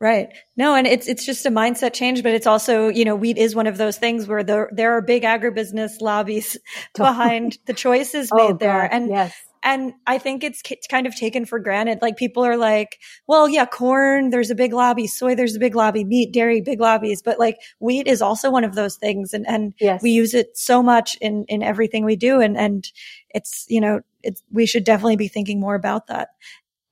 Right. 0.00 0.34
No, 0.54 0.74
and 0.74 0.86
it's 0.86 1.08
it's 1.08 1.24
just 1.24 1.46
a 1.46 1.50
mindset 1.50 1.94
change, 1.94 2.22
but 2.22 2.34
it's 2.34 2.46
also 2.46 2.88
you 2.88 3.06
know 3.06 3.14
wheat 3.14 3.38
is 3.38 3.54
one 3.54 3.66
of 3.66 3.78
those 3.78 3.96
things 3.96 4.26
where 4.26 4.42
there 4.42 4.68
there 4.70 4.92
are 4.92 5.00
big 5.00 5.22
agribusiness 5.22 6.00
lobbies 6.02 6.58
behind 6.94 7.56
the 7.66 7.72
choices 7.72 8.28
oh, 8.30 8.36
made 8.36 8.54
oh, 8.54 8.58
there, 8.58 8.92
and 8.92 9.08
yes. 9.08 9.34
And 9.64 9.94
I 10.06 10.18
think 10.18 10.44
it's 10.44 10.62
kind 10.88 11.06
of 11.06 11.16
taken 11.16 11.46
for 11.46 11.58
granted. 11.58 12.00
Like 12.02 12.18
people 12.18 12.44
are 12.44 12.58
like, 12.58 13.00
well, 13.26 13.48
yeah, 13.48 13.64
corn, 13.64 14.28
there's 14.28 14.50
a 14.50 14.54
big 14.54 14.74
lobby, 14.74 15.06
soy, 15.06 15.34
there's 15.34 15.56
a 15.56 15.58
big 15.58 15.74
lobby, 15.74 16.04
meat, 16.04 16.32
dairy, 16.32 16.60
big 16.60 16.80
lobbies, 16.80 17.22
but 17.22 17.38
like 17.38 17.56
wheat 17.80 18.06
is 18.06 18.20
also 18.20 18.50
one 18.50 18.62
of 18.62 18.74
those 18.74 18.96
things, 18.96 19.32
and 19.32 19.46
and 19.48 19.72
yes. 19.80 20.02
we 20.02 20.10
use 20.10 20.34
it 20.34 20.56
so 20.56 20.82
much 20.82 21.16
in 21.20 21.44
in 21.48 21.62
everything 21.62 22.04
we 22.04 22.14
do, 22.14 22.40
and 22.40 22.58
and 22.58 22.92
it's 23.30 23.64
you 23.68 23.80
know 23.80 24.02
it's 24.22 24.42
we 24.52 24.66
should 24.66 24.84
definitely 24.84 25.16
be 25.16 25.28
thinking 25.28 25.58
more 25.58 25.74
about 25.74 26.08
that. 26.08 26.28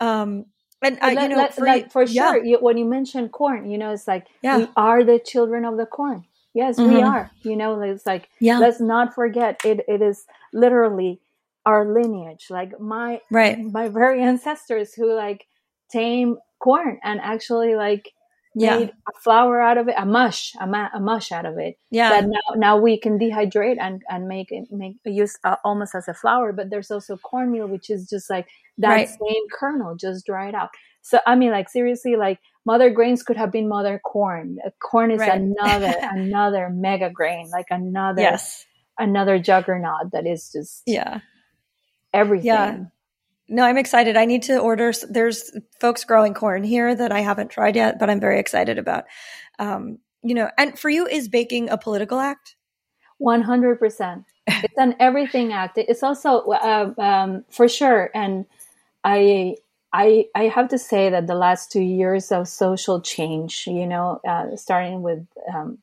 Um, 0.00 0.46
and 0.80 0.98
uh, 1.00 1.12
let, 1.14 1.22
you 1.22 1.28
know, 1.28 1.36
let, 1.36 1.54
for, 1.54 1.64
like, 1.64 1.92
for 1.92 2.02
yeah. 2.02 2.32
sure, 2.32 2.44
you, 2.44 2.58
when 2.58 2.76
you 2.78 2.86
mention 2.86 3.28
corn, 3.28 3.70
you 3.70 3.78
know, 3.78 3.92
it's 3.92 4.08
like 4.08 4.26
yeah. 4.42 4.56
we 4.56 4.68
are 4.76 5.04
the 5.04 5.18
children 5.18 5.64
of 5.64 5.76
the 5.76 5.86
corn. 5.86 6.24
Yes, 6.54 6.78
mm-hmm. 6.78 6.94
we 6.94 7.02
are. 7.02 7.30
You 7.42 7.54
know, 7.54 7.80
it's 7.82 8.06
like 8.06 8.30
yeah. 8.40 8.58
let's 8.58 8.80
not 8.80 9.14
forget 9.14 9.60
it. 9.64 9.84
It 9.86 10.00
is 10.00 10.24
literally 10.54 11.20
our 11.64 11.92
lineage. 11.92 12.46
Like 12.50 12.78
my 12.80 13.20
right, 13.30 13.58
my 13.58 13.88
very 13.88 14.22
ancestors 14.30 14.94
who 14.94 15.14
like 15.14 15.46
tame 15.90 16.36
corn 16.58 16.98
and 17.02 17.20
actually 17.20 17.74
like 17.74 18.12
yeah. 18.54 18.78
made 18.78 18.92
a 19.08 19.20
flour 19.20 19.60
out 19.60 19.78
of 19.78 19.88
it, 19.88 19.94
a 19.96 20.06
mush, 20.06 20.52
a, 20.60 20.66
ma- 20.66 20.90
a 20.94 21.00
mush 21.00 21.32
out 21.32 21.46
of 21.46 21.58
it. 21.58 21.76
Yeah. 21.90 22.10
That 22.10 22.28
now, 22.28 22.54
now 22.56 22.76
we 22.76 22.98
can 22.98 23.18
dehydrate 23.18 23.76
and, 23.80 24.02
and 24.08 24.28
make 24.28 24.50
it, 24.50 24.68
make 24.70 24.96
use 25.04 25.38
uh, 25.44 25.56
almost 25.64 25.94
as 25.94 26.08
a 26.08 26.14
flour. 26.14 26.52
But 26.52 26.70
there's 26.70 26.90
also 26.90 27.16
cornmeal, 27.16 27.68
which 27.68 27.90
is 27.90 28.08
just 28.08 28.30
like 28.30 28.48
that 28.78 28.88
right. 28.88 29.08
same 29.08 29.42
kernel 29.50 29.96
just 29.96 30.26
dried 30.26 30.54
out. 30.54 30.70
So 31.02 31.18
I 31.26 31.34
mean, 31.34 31.50
like 31.50 31.68
seriously, 31.68 32.16
like 32.16 32.38
mother 32.64 32.90
grains 32.90 33.22
could 33.22 33.36
have 33.36 33.50
been 33.50 33.68
mother 33.68 34.00
corn. 34.04 34.58
Uh, 34.64 34.70
corn 34.80 35.10
is 35.10 35.18
right. 35.18 35.40
another 35.40 35.94
another 36.00 36.70
mega 36.70 37.10
grain, 37.10 37.48
like 37.50 37.66
another 37.70 38.22
yes. 38.22 38.64
another 38.98 39.38
juggernaut 39.38 40.12
that 40.12 40.26
is 40.26 40.50
just 40.52 40.82
yeah 40.86 41.20
everything. 42.12 42.46
Yeah. 42.46 42.84
No, 43.48 43.64
I'm 43.64 43.76
excited. 43.76 44.16
I 44.16 44.24
need 44.24 44.44
to 44.44 44.58
order. 44.58 44.92
There's 45.08 45.50
folks 45.80 46.04
growing 46.04 46.32
corn 46.32 46.64
here 46.64 46.94
that 46.94 47.12
I 47.12 47.20
haven't 47.20 47.50
tried 47.50 47.76
yet, 47.76 47.98
but 47.98 48.08
I'm 48.08 48.20
very 48.20 48.38
excited 48.38 48.78
about. 48.78 49.04
Um, 49.58 49.98
you 50.22 50.34
know, 50.34 50.50
and 50.56 50.78
for 50.78 50.88
you, 50.88 51.06
is 51.06 51.28
baking 51.28 51.68
a 51.68 51.76
political 51.76 52.18
act? 52.18 52.56
100%. 53.20 54.24
It's 54.46 54.78
an 54.78 54.96
everything 54.98 55.52
act. 55.52 55.78
It's 55.78 56.02
also, 56.02 56.40
uh, 56.50 56.94
um, 56.98 57.44
for 57.50 57.68
sure. 57.68 58.10
And 58.14 58.46
I, 59.04 59.56
I, 59.92 60.26
I 60.34 60.44
have 60.44 60.68
to 60.68 60.78
say 60.78 61.10
that 61.10 61.26
the 61.26 61.34
last 61.34 61.70
two 61.70 61.82
years 61.82 62.32
of 62.32 62.48
social 62.48 63.00
change, 63.00 63.64
you 63.66 63.86
know, 63.86 64.20
uh, 64.26 64.56
starting 64.56 65.02
with, 65.02 65.26
um, 65.52 65.78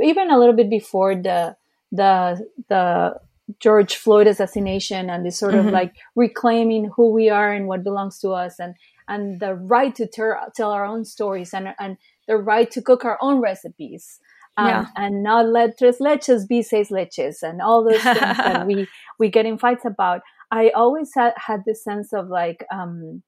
even 0.00 0.30
a 0.30 0.38
little 0.38 0.54
bit 0.54 0.70
before 0.70 1.14
the, 1.14 1.56
the, 1.92 2.48
the 2.68 3.20
George 3.60 3.96
Floyd 3.96 4.26
assassination 4.26 5.10
and 5.10 5.24
this 5.24 5.38
sort 5.38 5.54
mm-hmm. 5.54 5.68
of 5.68 5.72
like 5.72 5.94
reclaiming 6.16 6.90
who 6.96 7.10
we 7.10 7.30
are 7.30 7.52
and 7.52 7.66
what 7.66 7.84
belongs 7.84 8.18
to 8.20 8.30
us 8.30 8.58
and 8.58 8.74
and 9.08 9.40
the 9.40 9.54
right 9.54 9.94
to 9.94 10.06
ter- 10.06 10.40
tell 10.54 10.70
our 10.70 10.84
own 10.84 11.04
stories 11.04 11.52
and 11.52 11.74
and 11.78 11.96
the 12.28 12.36
right 12.36 12.70
to 12.70 12.82
cook 12.82 13.04
our 13.04 13.18
own 13.20 13.40
recipes 13.40 14.20
um, 14.56 14.68
yeah. 14.68 14.86
and 14.96 15.22
not 15.22 15.48
let 15.48 15.78
tres 15.78 15.98
leches 15.98 16.46
be 16.46 16.62
seis 16.62 16.90
leches 16.90 17.42
and 17.42 17.60
all 17.60 17.84
those 17.84 18.02
things 18.02 18.18
that 18.18 18.66
we 18.70 18.86
we 19.18 19.28
get 19.28 19.46
in 19.46 19.58
fights 19.58 19.84
about. 19.84 20.20
I 20.50 20.70
always 20.70 21.10
had, 21.14 21.32
had 21.36 21.62
this 21.64 21.82
sense 21.82 22.12
of 22.12 22.28
like 22.28 22.66
um, 22.70 23.22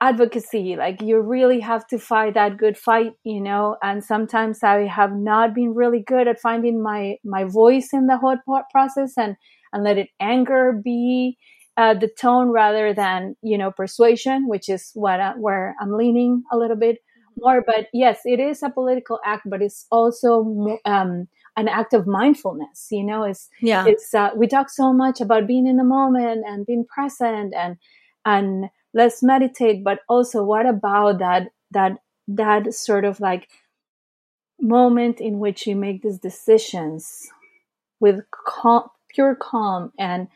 advocacy 0.00 0.76
like 0.76 1.02
you 1.02 1.20
really 1.20 1.58
have 1.58 1.84
to 1.88 1.98
fight 1.98 2.34
that 2.34 2.56
good 2.56 2.78
fight 2.78 3.12
you 3.24 3.40
know? 3.40 3.76
And 3.82 4.04
sometimes 4.04 4.62
i 4.62 4.86
have 4.86 5.12
not 5.12 5.54
been 5.54 5.74
really 5.74 6.02
good 6.06 6.28
at 6.28 6.40
finding 6.40 6.82
my 6.82 7.16
my 7.24 7.44
voice 7.44 7.88
in 7.92 8.06
the 8.06 8.16
whole 8.16 8.36
process 8.70 9.14
and 9.16 9.36
and 9.72 9.84
let 9.84 9.98
it 9.98 10.08
anger 10.20 10.80
be 10.82 11.36
uh, 11.76 11.94
the 11.94 12.08
tone 12.20 12.48
rather 12.48 12.92
than 12.94 13.36
you 13.42 13.58
know 13.58 13.70
persuasion 13.70 14.48
which 14.48 14.68
is 14.68 14.90
what 14.94 15.20
I, 15.20 15.32
where 15.32 15.74
i'm 15.80 15.92
leaning 15.92 16.42
a 16.52 16.56
little 16.56 16.76
bit 16.76 16.98
more. 17.40 17.62
But 17.64 17.86
yes 17.92 18.20
it 18.24 18.40
is 18.40 18.62
a 18.62 18.70
political 18.70 19.18
act 19.24 19.42
but 19.46 19.62
it's 19.62 19.86
also 19.90 20.78
um, 20.84 21.28
an 21.56 21.68
act 21.68 21.92
of 21.92 22.06
mindfulness 22.06 22.88
you 22.90 23.04
know? 23.04 23.24
It's 23.24 23.48
yeah. 23.60 23.84
it's 23.86 24.14
uh, 24.14 24.30
we 24.36 24.46
talk 24.46 24.70
so 24.70 24.92
much 24.92 25.20
about 25.20 25.46
being 25.46 25.66
in 25.66 25.76
the 25.76 25.84
moment 25.84 26.44
and 26.46 26.66
being 26.66 26.84
present 26.84 27.54
and 27.54 27.76
and 28.24 28.70
let's 28.94 29.22
meditate 29.22 29.84
but 29.84 30.00
also 30.08 30.42
what 30.42 30.66
about 30.66 31.18
that 31.18 31.48
that 31.70 31.98
that 32.26 32.72
sort 32.74 33.04
of 33.04 33.20
like 33.20 33.48
moment 34.60 35.20
in 35.20 35.38
which 35.38 35.66
you 35.66 35.76
make 35.76 36.02
these 36.02 36.18
decisions 36.18 37.28
with 38.00 38.20
calm, 38.46 38.88
pure 39.08 39.34
calm 39.34 39.92
and 39.98 40.28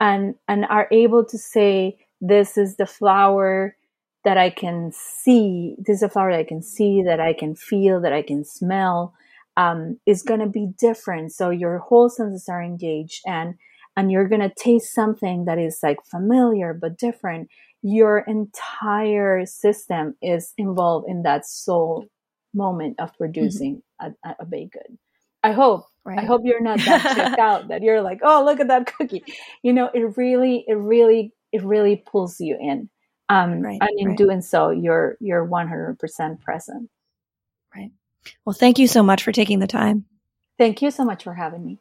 and 0.00 0.34
and 0.48 0.64
are 0.66 0.88
able 0.90 1.24
to 1.24 1.38
say 1.38 1.96
this 2.20 2.56
is 2.56 2.76
the 2.76 2.86
flour 2.86 3.76
that 4.24 4.38
I 4.38 4.50
can 4.50 4.92
see. 4.92 5.74
This 5.78 5.96
is 5.96 6.02
a 6.02 6.08
flour 6.08 6.30
that 6.30 6.38
I 6.40 6.44
can 6.44 6.62
see, 6.62 7.02
that 7.02 7.20
I 7.20 7.32
can 7.32 7.56
feel, 7.56 8.00
that 8.00 8.12
I 8.12 8.22
can 8.22 8.44
smell. 8.44 9.14
Um, 9.56 9.98
is 10.06 10.22
going 10.22 10.40
to 10.40 10.46
be 10.46 10.68
different. 10.78 11.32
So 11.32 11.50
your 11.50 11.76
whole 11.78 12.08
senses 12.08 12.48
are 12.48 12.62
engaged, 12.62 13.20
and 13.26 13.56
and 13.96 14.10
you're 14.10 14.28
going 14.28 14.40
to 14.40 14.54
taste 14.56 14.94
something 14.94 15.44
that 15.44 15.58
is 15.58 15.80
like 15.82 15.98
familiar 16.10 16.72
but 16.72 16.96
different 16.96 17.50
your 17.82 18.18
entire 18.18 19.44
system 19.44 20.14
is 20.22 20.52
involved 20.56 21.08
in 21.08 21.22
that 21.22 21.46
soul 21.46 22.06
moment 22.54 23.00
of 23.00 23.16
producing 23.16 23.82
mm-hmm. 24.00 24.30
a, 24.30 24.36
a 24.40 24.46
baked 24.46 24.74
good. 24.74 24.98
I 25.42 25.52
hope. 25.52 25.86
Right. 26.04 26.18
I 26.18 26.24
hope 26.24 26.42
you're 26.44 26.60
not 26.60 26.78
that 26.78 27.16
checked 27.16 27.38
out 27.38 27.68
that 27.68 27.82
you're 27.82 28.02
like, 28.02 28.20
oh, 28.22 28.44
look 28.44 28.60
at 28.60 28.68
that 28.68 28.86
cookie. 28.86 29.24
You 29.62 29.72
know, 29.72 29.90
it 29.92 30.16
really, 30.16 30.64
it 30.66 30.74
really, 30.74 31.32
it 31.52 31.62
really 31.62 31.96
pulls 31.96 32.40
you 32.40 32.56
in. 32.60 32.88
Um, 33.28 33.60
right, 33.60 33.78
and 33.80 33.90
in 33.98 34.08
right. 34.08 34.18
doing 34.18 34.42
so, 34.42 34.70
you're 34.70 35.16
you're 35.20 35.46
100% 35.46 36.40
present. 36.40 36.90
Right. 37.74 37.90
Well, 38.44 38.52
thank 38.52 38.78
you 38.78 38.86
so 38.86 39.02
much 39.02 39.22
for 39.22 39.32
taking 39.32 39.58
the 39.58 39.66
time. 39.66 40.04
Thank 40.58 40.82
you 40.82 40.90
so 40.90 41.04
much 41.04 41.24
for 41.24 41.32
having 41.32 41.64
me. 41.64 41.78